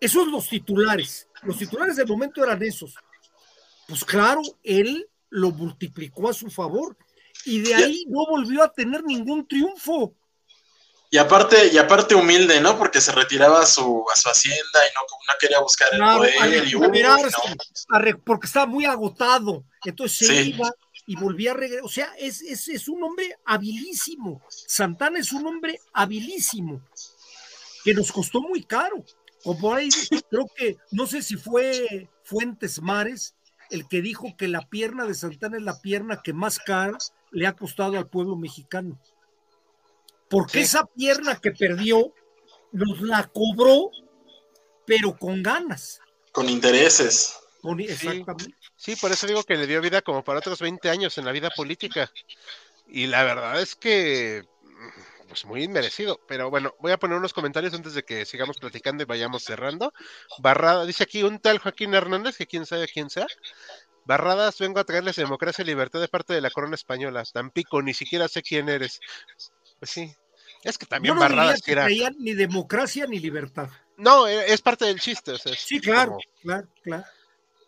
[0.00, 1.28] Esos son los titulares.
[1.44, 2.96] Los titulares del momento eran esos.
[3.86, 6.96] Pues claro, él lo multiplicó a su favor
[7.44, 10.16] y de ahí no volvió a tener ningún triunfo.
[11.14, 12.76] Y aparte, y aparte humilde, ¿no?
[12.76, 16.66] Porque se retiraba a su, a su hacienda y no, no quería buscar el poder.
[16.66, 19.64] Y, porque estaba muy agotado.
[19.84, 20.68] Entonces se iba
[21.06, 21.84] y volvía a regresar.
[21.84, 24.42] O sea, es, es, es, un hombre habilísimo.
[24.48, 26.82] Santana es un hombre habilísimo,
[27.84, 29.04] que nos costó muy caro.
[29.44, 29.90] Como ahí,
[30.28, 33.36] creo que, no sé si fue Fuentes Mares,
[33.70, 36.98] el que dijo que la pierna de Santana es la pierna que más cara
[37.30, 38.98] le ha costado al pueblo mexicano.
[40.34, 42.12] Porque esa pierna que perdió
[42.72, 43.90] nos la cobró,
[44.84, 46.00] pero con ganas.
[46.32, 47.38] Con intereses.
[47.78, 48.56] exactamente.
[48.76, 51.30] Sí, por eso digo que le dio vida como para otros 20 años en la
[51.30, 52.10] vida política.
[52.88, 54.42] Y la verdad es que
[55.28, 56.20] pues muy inmerecido.
[56.26, 59.92] Pero bueno, voy a poner unos comentarios antes de que sigamos platicando y vayamos cerrando.
[60.38, 63.28] Barrada, dice aquí un tal Joaquín Hernández, que quién sabe quién sea.
[64.04, 67.22] Barradas, vengo a traerles democracia y libertad de parte de la corona española.
[67.32, 68.98] Tampico, ni siquiera sé quién eres.
[69.78, 70.12] Pues sí.
[70.64, 71.86] Es que también Barradas que era...
[72.18, 73.68] ni democracia ni libertad.
[73.96, 75.34] No, e, es parte del chiste.
[75.56, 77.04] sí, claro, claro, claro.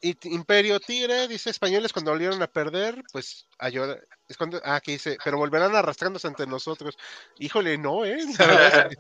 [0.01, 3.99] Imperio Tigre, dice españoles cuando volvieron a perder, pues ayuda.
[4.29, 6.97] Es cuando, ah, aquí dice, pero volverán arrastrándose ante nosotros.
[7.39, 8.19] Híjole, no, ¿eh?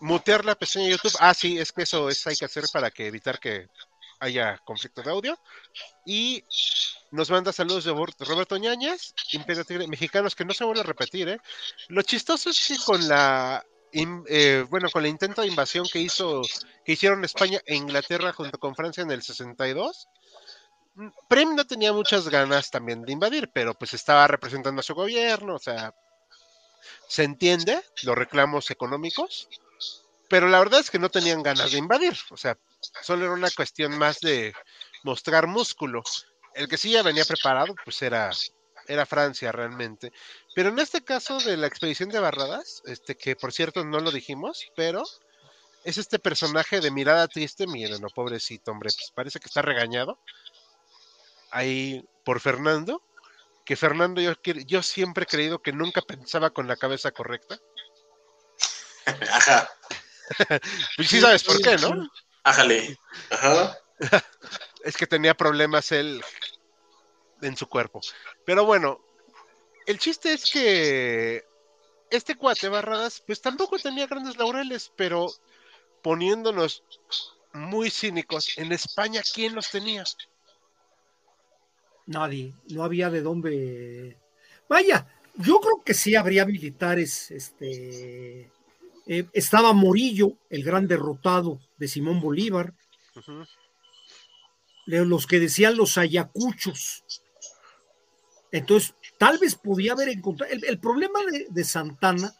[0.00, 1.16] Mutear la pestaña de YouTube.
[1.20, 3.68] Ah, sí, es que eso es, hay que hacer para que evitar que
[4.20, 5.38] haya conflicto de audio.
[6.04, 6.44] Y
[7.10, 11.28] nos manda saludos de Roberto Ñañas, Imperio Tigre, mexicanos que no se vuelve a repetir,
[11.28, 11.40] ¿eh?
[11.88, 16.42] Lo chistoso es que con la eh, bueno, con el intento de invasión que hizo,
[16.84, 20.08] que hicieron España e Inglaterra junto con Francia en el 62,
[20.94, 24.94] mm, Prem no tenía muchas ganas también de invadir, pero pues estaba representando a su
[24.94, 25.94] gobierno, o sea,
[27.08, 29.48] se entiende los reclamos económicos,
[30.28, 32.58] pero la verdad es que no tenían ganas de invadir, o sea,
[33.02, 34.54] solo era una cuestión más de
[35.02, 36.02] mostrar músculo.
[36.54, 38.30] El que sí ya venía preparado, pues era,
[38.86, 40.12] era Francia realmente.
[40.54, 44.10] Pero en este caso de la expedición de Barradas, este que por cierto no lo
[44.10, 45.02] dijimos, pero
[45.84, 50.18] es este personaje de mirada triste, miren, no pobrecito, hombre, pues parece que está regañado
[51.50, 53.02] ahí por Fernando,
[53.64, 54.32] que Fernando yo,
[54.66, 57.58] yo siempre he creído que nunca pensaba con la cabeza correcta.
[59.32, 59.68] Ajá.
[60.96, 62.08] pues sí sabes por qué, ¿no?
[62.48, 62.98] Ájale.
[63.30, 63.78] Ajá.
[64.84, 66.22] es que tenía problemas él
[67.42, 68.00] en su cuerpo.
[68.46, 69.00] Pero bueno,
[69.86, 71.44] el chiste es que
[72.10, 75.30] este cuate Barradas, pues tampoco tenía grandes laureles, pero
[76.02, 76.82] poniéndonos
[77.52, 80.04] muy cínicos, en España, ¿quién los tenía?
[82.06, 84.16] Nadie, no había de dónde.
[84.70, 88.50] Vaya, yo creo que sí habría militares, este,
[89.10, 92.74] eh, estaba Morillo, el gran derrotado de Simón Bolívar,
[94.84, 97.04] los que decían los ayacuchos.
[98.52, 100.52] Entonces, tal vez podía haber encontrado.
[100.52, 102.34] El, problema de, Santana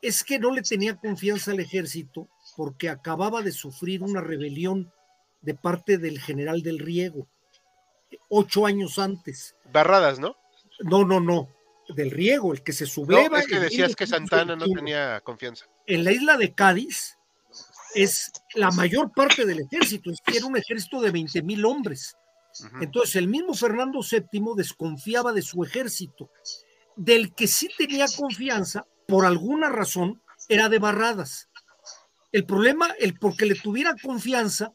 [0.00, 4.92] es que no le tenía confianza al ejército porque acababa de sufrir una rebelión
[5.40, 7.26] de parte del general del Riego,
[8.28, 9.56] ocho años antes.
[9.72, 10.36] Barradas, ¿no?
[10.80, 11.48] No, no, no.
[11.88, 13.40] Del Riego, el que se subleva.
[13.40, 15.66] es que decías que Santana no tenía confianza.
[15.86, 17.18] En la isla de Cádiz,
[17.94, 22.16] es la mayor parte del ejército, es que era un ejército de 20 mil hombres.
[22.80, 26.30] Entonces el mismo Fernando VII desconfiaba de su ejército,
[26.96, 31.48] del que sí tenía confianza, por alguna razón, era de Barradas.
[32.32, 34.72] El problema, el porque le tuviera confianza,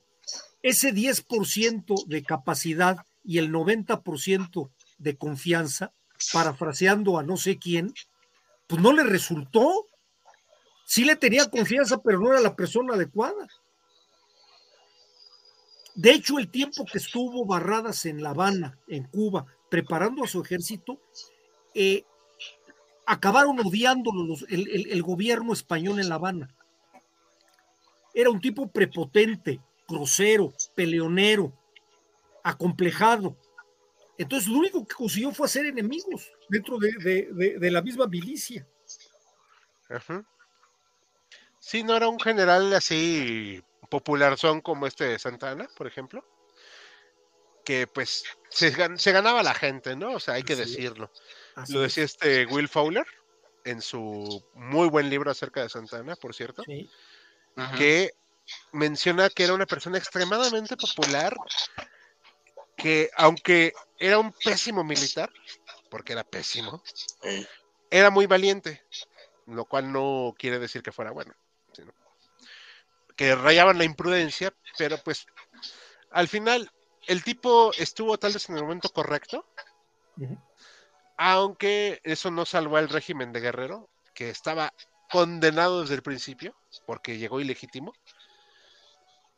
[0.62, 5.94] ese 10% de capacidad y el 90% de confianza,
[6.34, 7.94] parafraseando a no sé quién,
[8.68, 9.86] pues no le resultó
[10.86, 13.48] sí le tenía confianza, pero no era la persona adecuada.
[15.96, 20.42] De hecho, el tiempo que estuvo Barradas en La Habana, en Cuba, preparando a su
[20.42, 21.02] ejército,
[21.74, 22.04] eh,
[23.06, 26.54] acabaron odiándolo el, gobierno español en La Habana.
[28.14, 31.54] Era un tipo prepotente, grosero, peleonero,
[32.44, 33.38] acomplejado.
[34.18, 38.68] Entonces, lo único que consiguió fue hacer enemigos dentro de, la misma milicia.
[39.90, 40.26] Ajá.
[41.66, 43.60] Sí, no era un general así
[43.90, 46.24] popular son como este de Santana, por ejemplo.
[47.64, 50.14] Que pues se, ganaba la gente, ¿no?
[50.14, 51.12] O sea, hay que decirlo.
[51.70, 53.08] Lo decía este Will Fowler
[53.64, 56.62] en su muy buen libro acerca de Santana, por cierto.
[57.76, 58.12] Que
[58.72, 61.36] menciona que era una persona extremadamente popular,
[62.78, 65.34] que aunque era un pésimo militar,
[65.90, 66.84] porque era pésimo,
[67.90, 68.84] era muy valiente,
[69.48, 71.34] lo cual no quiere decir que fuera bueno
[73.16, 75.26] que rayaban la imprudencia, pero pues
[76.12, 76.72] al final
[77.08, 79.46] el tipo estuvo tal vez en el momento correcto,
[81.18, 84.74] aunque eso no salvó al régimen de Guerrero, que estaba
[85.10, 86.56] condenado desde el principio,
[86.86, 87.94] porque llegó ilegítimo.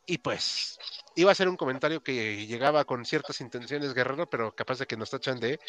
[0.06, 0.78] Y pues
[1.16, 4.96] iba a ser un comentario que llegaba con ciertas intenciones Guerrero, pero capaz de que
[4.96, 5.60] nos tachan de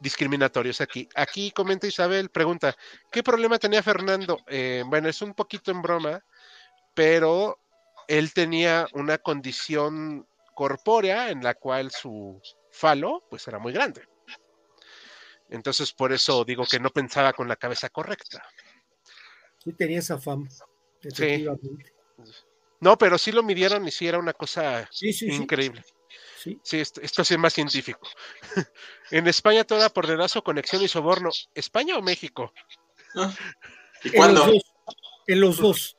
[0.00, 1.08] discriminatorios aquí.
[1.14, 2.76] Aquí comenta Isabel, pregunta,
[3.10, 4.38] ¿qué problema tenía Fernando?
[4.46, 6.22] Eh, bueno, es un poquito en broma,
[6.94, 7.58] pero
[8.08, 12.40] él tenía una condición corpórea en la cual su
[12.70, 14.02] falo pues era muy grande.
[15.48, 18.42] Entonces por eso digo que no pensaba con la cabeza correcta.
[19.62, 20.48] Sí tenía esa fama.
[21.14, 21.46] Sí.
[22.80, 24.88] No, pero sí lo midieron y sí era una cosa
[25.22, 25.84] increíble.
[26.62, 28.06] Sí, esto, esto, sí es más científico.
[29.10, 31.30] en España toda por dedazo, conexión y soborno.
[31.54, 32.52] ¿España o México?
[33.14, 33.34] Ah.
[34.02, 34.52] ¿Y cuándo?
[35.26, 35.96] En los dos.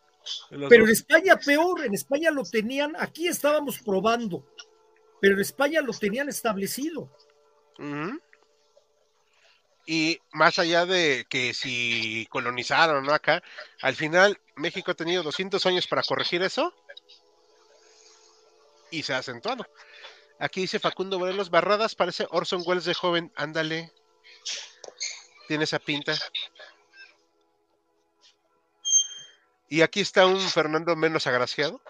[0.50, 4.46] Pero en España peor, en España lo tenían, aquí estábamos probando,
[5.22, 7.10] pero en España lo tenían establecido.
[9.86, 13.44] Y más allá de que si colonizaron no acá,
[13.82, 16.74] al final México ha tenido 200 años para corregir eso
[18.90, 19.66] y se ha acentuado.
[20.40, 23.92] Aquí dice Facundo Morelos Barradas, parece Orson Welles de joven, ándale,
[25.48, 26.14] tiene esa pinta.
[29.68, 31.82] Y aquí está un Fernando menos agraciado.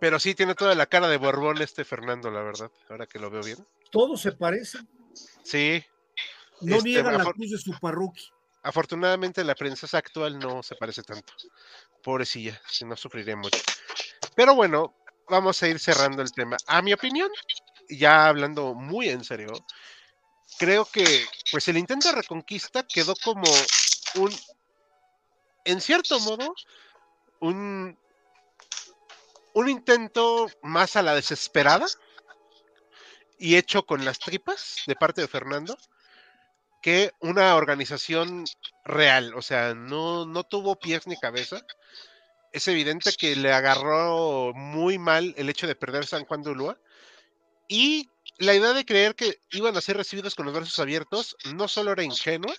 [0.00, 3.30] Pero sí tiene toda la cara de Borbón este Fernando, la verdad, ahora que lo
[3.30, 3.66] veo bien.
[3.90, 4.88] Todos se parecen.
[5.42, 5.84] Sí.
[6.60, 8.24] No este, niega la cruz de su parroquia.
[8.62, 11.32] Afortunadamente la princesa actual no se parece tanto.
[12.02, 13.58] Pobrecilla, si no sufriré mucho.
[14.34, 14.94] Pero bueno,
[15.28, 16.56] vamos a ir cerrando el tema.
[16.66, 17.30] A mi opinión,
[17.88, 19.52] ya hablando muy en serio,
[20.58, 23.50] creo que pues el intento de reconquista quedó como
[24.16, 24.32] un,
[25.64, 26.54] en cierto modo,
[27.40, 27.98] un,
[29.54, 31.86] un intento más a la desesperada
[33.38, 35.76] y hecho con las tripas de parte de Fernando
[36.84, 38.44] que una organización
[38.84, 41.64] real, o sea, no, no tuvo pies ni cabeza.
[42.52, 46.78] Es evidente que le agarró muy mal el hecho de perder San Juan de Ulúa
[47.68, 51.68] y la idea de creer que iban a ser recibidos con los brazos abiertos no
[51.68, 52.54] solo era ingenua,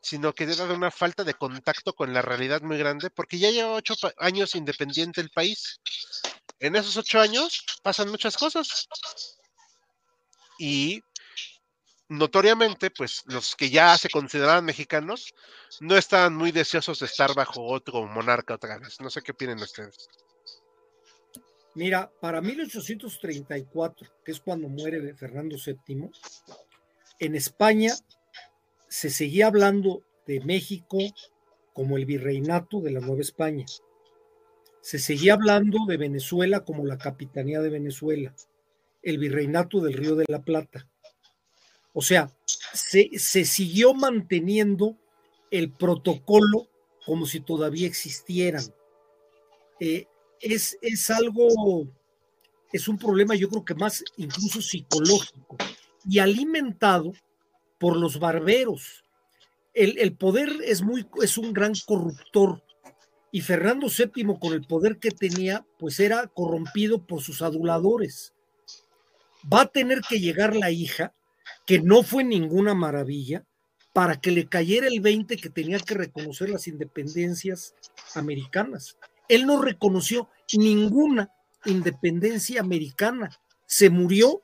[0.00, 3.50] sino que era de una falta de contacto con la realidad muy grande, porque ya
[3.50, 5.80] lleva ocho años independiente el país.
[6.58, 8.88] En esos ocho años pasan muchas cosas.
[10.58, 11.02] Y
[12.08, 15.32] notoriamente, pues los que ya se consideraban mexicanos
[15.80, 19.00] no estaban muy deseosos de estar bajo otro monarca otra vez.
[19.00, 20.08] No sé qué opinan ustedes.
[21.74, 26.10] Mira, para 1834, que es cuando muere Fernando VII,
[27.20, 27.94] en España
[28.90, 30.98] se seguía hablando de México
[31.72, 33.64] como el virreinato de la Nueva España.
[34.80, 38.34] Se seguía hablando de Venezuela como la capitanía de Venezuela,
[39.02, 40.88] el virreinato del Río de la Plata.
[41.92, 42.32] O sea,
[42.74, 44.96] se, siguió manteniendo
[45.52, 46.68] el protocolo
[47.06, 48.64] como si todavía existieran.
[49.78, 50.06] Eh,
[50.40, 51.86] es, es algo,
[52.72, 55.56] es un problema yo creo que más incluso psicológico
[56.08, 57.12] y alimentado
[57.80, 59.02] por los barberos.
[59.72, 62.62] El, poder es, muy, es un gran corruptor
[63.32, 68.34] y Fernando VII con el poder que tenía pues era corrompido por sus aduladores.
[69.52, 71.14] Va a tener que llegar la hija,
[71.66, 73.44] que no fue ninguna maravilla,
[73.94, 77.74] para que le cayera el 20 que tenía que reconocer las independencias
[78.14, 78.98] americanas.
[79.28, 81.32] Él no reconoció ninguna
[81.64, 83.30] independencia americana.
[83.66, 84.42] Se murió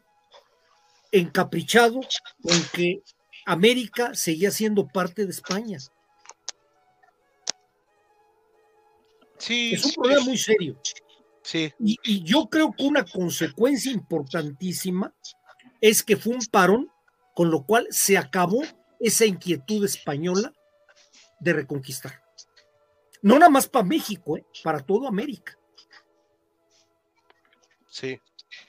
[1.12, 2.00] encaprichado
[2.42, 3.02] con que
[3.46, 5.78] América seguía siendo parte de España.
[9.38, 10.78] Sí, es un problema muy serio.
[11.42, 11.72] Sí.
[11.78, 15.14] Y, y, yo creo que una consecuencia importantísima
[15.80, 16.90] es que fue un parón,
[17.34, 18.62] con lo cual se acabó
[18.98, 20.52] esa inquietud española
[21.38, 22.22] de reconquistar.
[23.22, 24.44] No nada más para México, ¿eh?
[24.64, 25.56] para toda América.
[27.88, 28.20] Sí.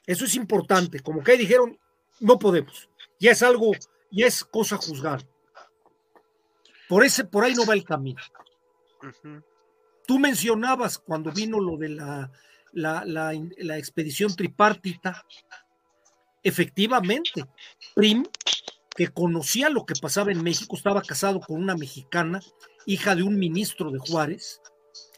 [0.05, 0.99] Eso es importante.
[0.99, 1.79] Como que dijeron,
[2.19, 2.89] no podemos.
[3.19, 3.71] Ya es algo,
[4.11, 5.27] ya es cosa juzgar.
[6.87, 8.21] Por ese, por ahí no va el camino.
[10.05, 12.31] Tú mencionabas cuando vino lo de la,
[12.71, 15.25] la, la, expedición tripartita.
[16.43, 17.45] Efectivamente,
[17.93, 18.25] Prim,
[18.95, 22.39] que conocía lo que pasaba en México, estaba casado con una mexicana
[22.85, 24.61] hija de un ministro de Juárez,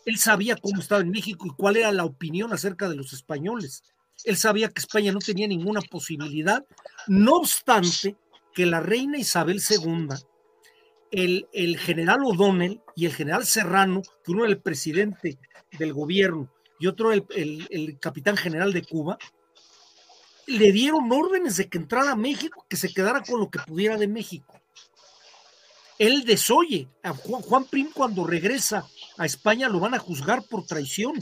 [0.06, 3.84] él sabía cómo estaba en México y cuál era la opinión acerca de los españoles.
[4.24, 6.66] Él sabía que España no tenía ninguna posibilidad,
[7.08, 8.18] no obstante
[8.60, 10.10] que la reina Isabel II,
[11.12, 15.40] el, el general O'Donnell y el general Serrano, que uno era el presidente
[15.78, 19.18] del gobierno y otro el, el capitán general de Cuba,
[20.46, 23.96] le dieron órdenes de que entrara a México, que se quedara con lo que pudiera
[23.96, 24.60] de México
[25.98, 26.90] él desoye.
[27.02, 28.86] A Juan, Prim cuando regresa
[29.18, 31.14] a España lo van a juzgar por traición.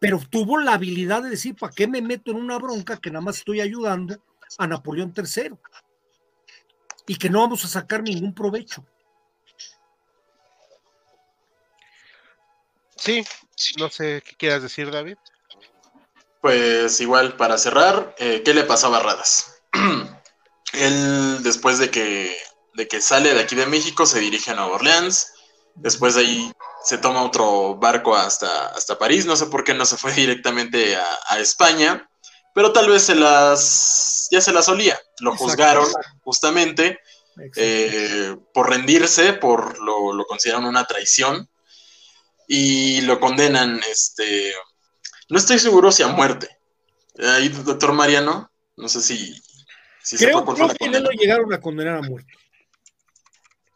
[0.00, 3.20] Pero tuvo la habilidad de decir, ¿para qué me meto en una bronca que nada
[3.24, 4.20] más estoy ayudando
[4.58, 5.52] a Napoleón III?
[7.06, 8.84] Y que no vamos a sacar ningún provecho.
[12.96, 13.24] Sí,
[13.78, 15.16] no sé qué quieras decir, David.
[16.40, 19.60] Pues igual, para cerrar, eh, ¿qué le pasó a Barradas?
[20.72, 22.36] Él, después de que
[22.74, 25.32] de que sale de aquí de México, se dirige a Nueva Orleans,
[25.74, 26.52] después de ahí
[26.84, 30.96] se toma otro barco hasta, hasta París, no sé por qué no se fue directamente
[30.96, 32.08] a, España,
[32.54, 35.86] pero tal vez se las, ya se las olía, lo juzgaron
[36.22, 37.00] justamente
[37.56, 41.48] eh, por rendirse, por lo, lo consideraron una traición
[42.46, 44.52] y lo condenan, este,
[45.28, 46.48] no estoy seguro si a muerte.
[47.18, 49.34] Ahí, doctor Mariano, no sé si...
[50.02, 52.32] si creo, se que no lo llegaron a condenar a muerte.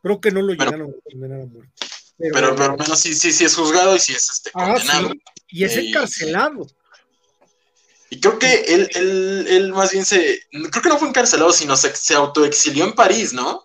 [0.03, 1.73] Creo que no lo llegaron a condenar a muerte.
[2.19, 5.13] Pero, pero, menos sí, sí, sí es juzgado y sí es este, condenado.
[5.49, 6.67] Y es encarcelado.
[8.11, 10.41] Y creo que él, él, él, más bien se.
[10.51, 13.65] Creo que no fue encarcelado, sino se, se autoexilió en París, ¿no?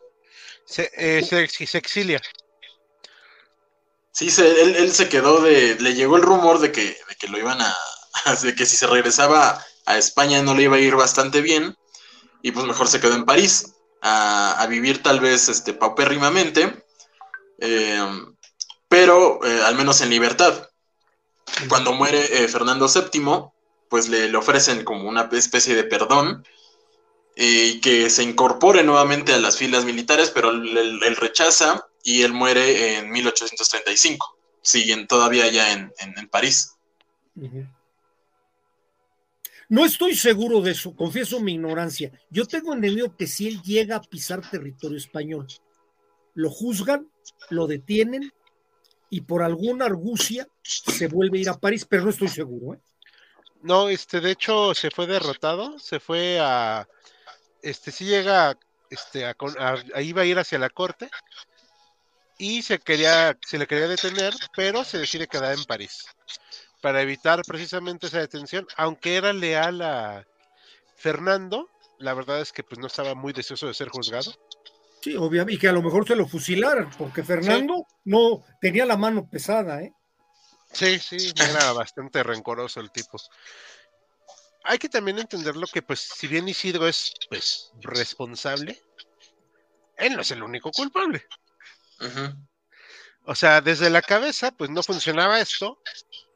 [0.65, 2.21] Se, eh, se, se, exilia.
[4.11, 5.75] Sí, se, él, él, se quedó de.
[5.79, 7.75] Le llegó el rumor de que, de que lo iban a.
[8.43, 11.77] De que si se regresaba a España no le iba a ir bastante bien.
[12.41, 13.73] Y pues mejor se quedó en París.
[14.01, 16.83] a, vivir tal vez este, paupérrimamente,
[17.59, 18.03] eh,
[18.89, 20.67] pero eh, al menos en libertad.
[21.69, 23.51] Cuando muere Fernando VII,
[23.91, 26.45] pues le, ofrecen como una especie de perdón
[27.35, 32.99] y que se incorpore nuevamente a las filas militares, pero él, rechaza y él muere
[32.99, 34.37] en 1835.
[34.61, 35.91] Siguen todavía ya en,
[36.31, 36.77] París.
[39.67, 42.13] No estoy seguro de eso, confieso mi ignorancia.
[42.29, 45.47] Yo tengo entendido que si él llega a pisar territorio español,
[46.33, 47.11] lo juzgan,
[47.49, 48.31] lo detienen
[49.09, 52.75] y por alguna argucia se vuelve a ir a París, pero no estoy seguro.
[52.75, 52.79] ¿eh?
[53.63, 56.87] No, este, de hecho, se fue derrotado, se fue a,
[57.61, 58.57] este, sí llega,
[58.89, 61.09] este, a, a, iba a ir hacia la corte
[62.37, 66.05] y se quería, se le quería detener, pero se decide quedar en París
[66.81, 70.25] para evitar precisamente esa detención, aunque era leal a
[70.95, 71.69] Fernando,
[71.99, 74.33] la verdad es que pues no estaba muy deseoso de ser juzgado.
[75.01, 78.97] Sí, obviamente, y que a lo mejor se lo fusilaran, porque Fernando no tenía la
[78.97, 79.93] mano pesada, ¿eh?
[80.73, 83.17] Sí, sí, era bastante rencoroso el tipo.
[84.63, 88.81] Hay que también entenderlo que, pues, si bien Isidro es, pues, responsable,
[89.97, 91.25] él no es el único culpable.
[93.25, 95.79] O sea, desde la cabeza, pues no funcionaba esto,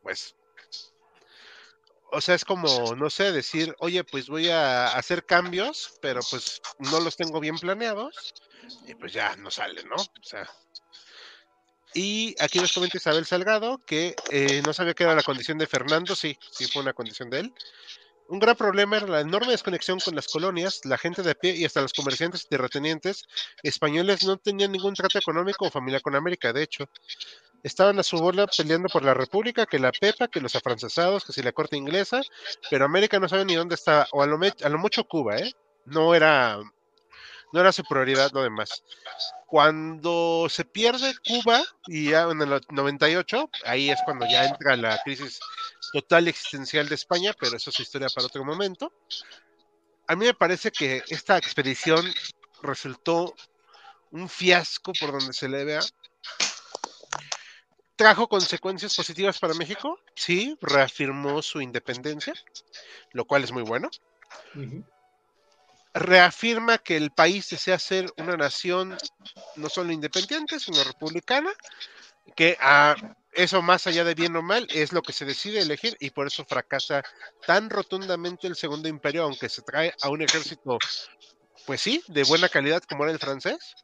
[0.03, 0.36] pues.
[2.12, 6.62] O sea, es como, no sé, decir, oye, pues voy a hacer cambios, pero pues
[6.78, 8.34] no los tengo bien planeados,
[8.88, 9.95] y pues ya no sale, ¿no?
[9.95, 10.49] O sea.
[11.96, 15.66] Y aquí nos comenta Isabel Salgado que eh, no sabía que era la condición de
[15.66, 17.54] Fernando, sí, sí fue una condición de él.
[18.28, 21.64] Un gran problema era la enorme desconexión con las colonias, la gente de pie y
[21.64, 23.24] hasta los comerciantes y terratenientes
[23.64, 26.90] españoles no tenían ningún trato económico o familiar con América, de hecho.
[27.64, 31.32] Estaban a su bola peleando por la República, que la Pepa, que los afrancesados, que
[31.32, 32.22] si la corte inglesa,
[32.70, 35.54] pero América no sabe ni dónde está, o a lo, a lo mucho Cuba, ¿eh?
[35.86, 36.60] No era,
[37.56, 38.84] no era su prioridad lo demás.
[39.48, 45.02] Cuando se pierde Cuba, y ya en el 98, ahí es cuando ya entra la
[45.06, 45.40] crisis
[45.94, 48.91] total existencial de España, pero eso es historia para otro momento.
[50.06, 52.06] A mí me parece que esta expedición
[52.61, 53.34] resultó
[54.11, 55.80] un fiasco por donde se le vea.
[57.95, 62.34] Trajo consecuencias positivas para México, sí, reafirmó su independencia,
[63.14, 63.90] lo cual es muy bueno.
[65.96, 68.98] Reafirma que el país desea ser una nación
[69.56, 71.52] no solo independiente, sino republicana,
[72.36, 72.96] que a
[73.32, 76.28] eso más allá de bien o mal es lo que se decide elegir y por
[76.28, 77.02] eso fracasa
[77.46, 80.78] tan rotundamente el segundo imperio, aunque se trae a un ejército,
[81.66, 83.76] pues sí, de buena calidad como era el francés,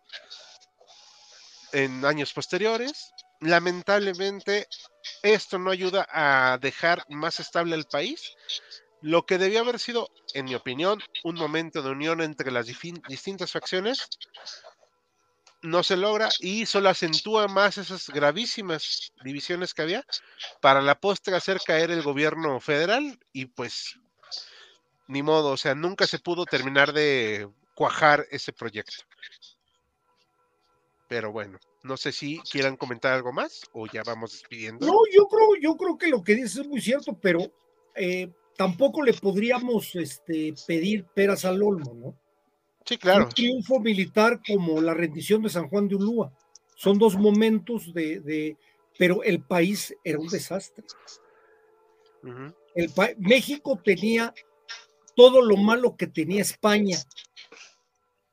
[1.72, 3.14] en años posteriores.
[3.40, 4.68] Lamentablemente,
[5.24, 8.36] esto no ayuda a dejar más estable el país,
[9.02, 13.52] lo que debió haber sido, en mi opinión, un momento de unión entre las distintas
[13.52, 14.08] facciones,
[15.64, 20.06] no se logra y solo acentúa más esas gravísimas divisiones que había
[20.60, 24.00] para la postre hacer caer el gobierno federal y pues
[25.08, 29.04] ni modo, o sea, nunca se pudo terminar de cuajar ese proyecto.
[31.10, 34.86] Pero bueno, no sé si quieran comentar algo más o ya vamos despidiendo.
[34.86, 37.52] No, yo creo, yo creo que lo que dices es muy cierto, pero
[37.96, 42.16] eh, tampoco le podríamos este, pedir peras al olmo, ¿no?
[42.86, 43.26] Sí, claro.
[43.26, 46.34] Un triunfo militar como la rendición de San Juan de Ulúa.
[46.76, 48.58] Son dos momentos de,
[48.98, 50.84] pero el país era un desastre.
[52.76, 54.34] el México tenía
[55.16, 56.98] todo lo malo que tenía España,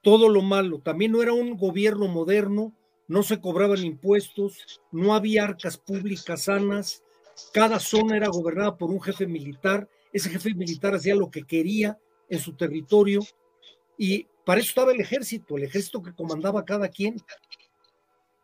[0.02, 0.80] todo lo malo.
[0.80, 2.74] También no era un gobierno moderno,
[3.06, 7.02] no se cobraban impuestos, no había arcas públicas sanas,
[7.52, 9.88] cada zona era gobernada por un jefe militar,
[10.18, 13.20] ese jefe militar hacía lo que quería en su territorio
[13.96, 17.16] y para eso estaba el ejército, el ejército que comandaba cada quien.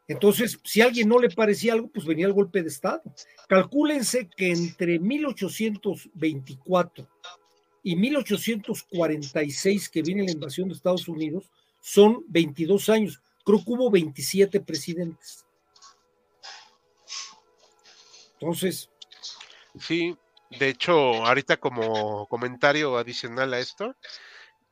[0.06, 3.02] Entonces, si a alguien no le parecía algo, pues venía el golpe de Estado.
[3.48, 7.09] Calcúlense que entre 1824
[7.82, 13.22] y 1846, que viene la invasión de Estados Unidos, son 22 años.
[13.44, 15.46] Creo que hubo 27 presidentes.
[18.34, 18.90] Entonces.
[19.78, 20.16] Sí,
[20.59, 20.93] de hecho,
[21.26, 23.97] ahorita como comentario adicional a esto,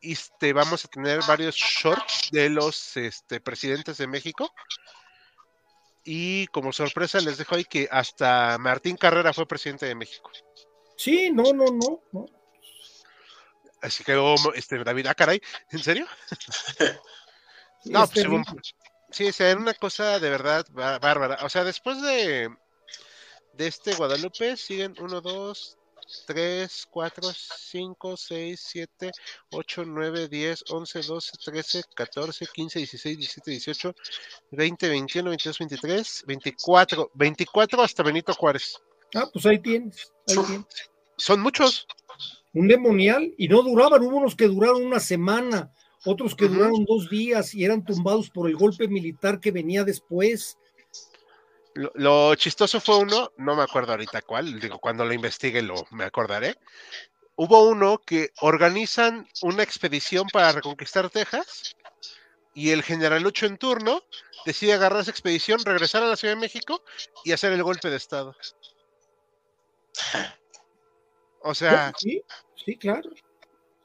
[0.00, 4.52] este, vamos a tener varios shorts de los este, presidentes de México.
[6.04, 10.30] Y como sorpresa les dejo ahí que hasta Martín Carrera fue presidente de México.
[10.96, 12.26] Sí, no, no, no, no.
[13.80, 14.16] Así que
[14.54, 15.40] este, David, ah, caray,
[15.70, 16.06] ¿en serio?
[17.86, 18.26] no, pues
[19.10, 21.38] sí, o sea, era una cosa de verdad bárbara.
[21.42, 22.48] O sea, después de,
[23.54, 25.76] de este Guadalupe siguen uno, dos,
[26.26, 29.10] 3, 4, 5, 6, 7,
[29.52, 33.94] 8, 9, 10, 11, 12, 13, 14, 15, 16, 17, 18,
[34.50, 38.78] 20, 21, 22, 23, 24, 24 hasta Benito Juárez.
[39.14, 40.66] Ah, pues ahí tienes, ahí tienes.
[41.16, 41.86] Son muchos.
[42.54, 45.72] Un demonial y no duraban, hubo unos que duraron una semana,
[46.04, 50.58] otros que duraron dos días y eran tumbados por el golpe militar que venía después.
[51.74, 56.04] Lo, chistoso fue uno, no me acuerdo ahorita cuál, digo, cuando lo investigue lo me
[56.04, 56.56] acordaré.
[57.36, 61.74] Hubo uno que organizan una expedición para reconquistar Texas
[62.54, 64.02] y el general Lucho en turno
[64.44, 66.82] decide agarrar esa expedición, regresar a la Ciudad de México
[67.24, 68.36] y hacer el golpe de Estado.
[71.40, 71.92] O sea.
[71.96, 72.22] Sí,
[72.64, 73.10] sí, claro.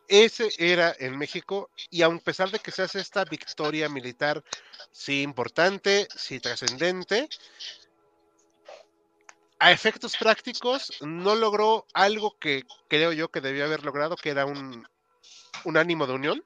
[0.08, 4.42] Ese era en México, y a pesar de que se hace esta victoria militar,
[4.92, 7.28] sí importante, sí trascendente,
[9.60, 14.46] a efectos prácticos no logró algo que creo yo que debió haber logrado, que era
[14.46, 14.88] un,
[15.76, 16.44] ánimo de unión.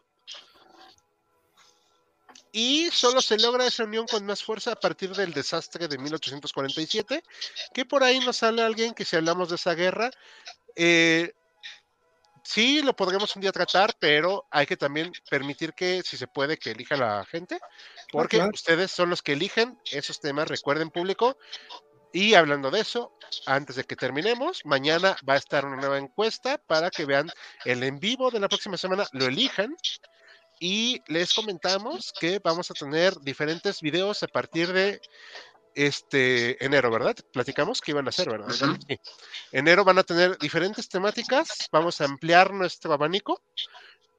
[2.54, 7.24] Y solo se logra esa unión con más fuerza a partir del desastre de 1847,
[7.74, 10.12] que por ahí nos sale alguien que si hablamos de esa guerra,
[10.76, 11.34] eh,
[12.44, 16.58] sí lo podremos un día tratar, pero hay que también permitir que, si se puede,
[16.58, 17.68] que elija la gente, ah,
[18.12, 21.38] porque ustedes son los que eligen esos temas, recuerden público.
[22.14, 26.58] Y hablando de eso, antes de que terminemos, mañana va a estar una nueva encuesta
[26.58, 27.30] para que vean
[27.64, 29.76] el en vivo de la próxima semana, lo elijan.
[30.60, 35.02] Y les comentamos que vamos a tener diferentes videos a partir de
[35.76, 37.16] este enero, ¿verdad?
[37.32, 38.50] Platicamos que iban a ser, ¿verdad?
[38.50, 39.00] sí.
[39.52, 43.42] Enero van a tener diferentes temáticas, vamos a ampliar nuestro abanico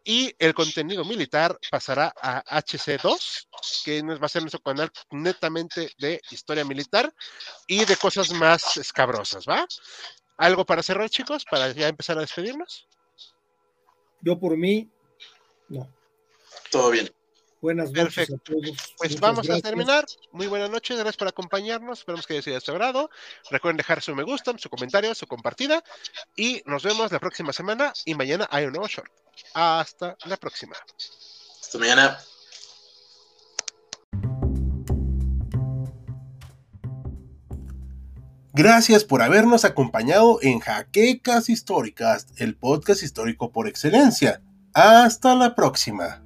[0.04, 3.46] y el contenido militar pasará a HC2,
[3.84, 7.12] que va a ser nuestro canal netamente de historia militar
[7.66, 9.66] y de cosas más escabrosas, ¿va?
[10.36, 12.88] ¿Algo para cerrar, chicos, para ya empezar a despedirnos?
[14.20, 14.90] Yo por mí,
[15.68, 15.88] no.
[16.70, 17.12] Todo bien.
[17.62, 18.94] Buenas noches a todos.
[18.98, 20.04] Pues vamos a terminar.
[20.32, 22.00] Muy buenas noches, gracias por acompañarnos.
[22.00, 23.08] Esperamos que haya sido de su agrado.
[23.52, 25.84] Recuerden dejar su me gusta, su comentario, su compartida.
[26.34, 27.92] Y nos vemos la próxima semana.
[28.04, 29.12] Y mañana hay un nuevo short.
[29.54, 30.74] Hasta la próxima.
[31.60, 32.18] Hasta mañana.
[38.54, 44.42] Gracias por habernos acompañado en Jaquecas Históricas, el podcast histórico por excelencia.
[44.74, 46.21] Hasta la próxima.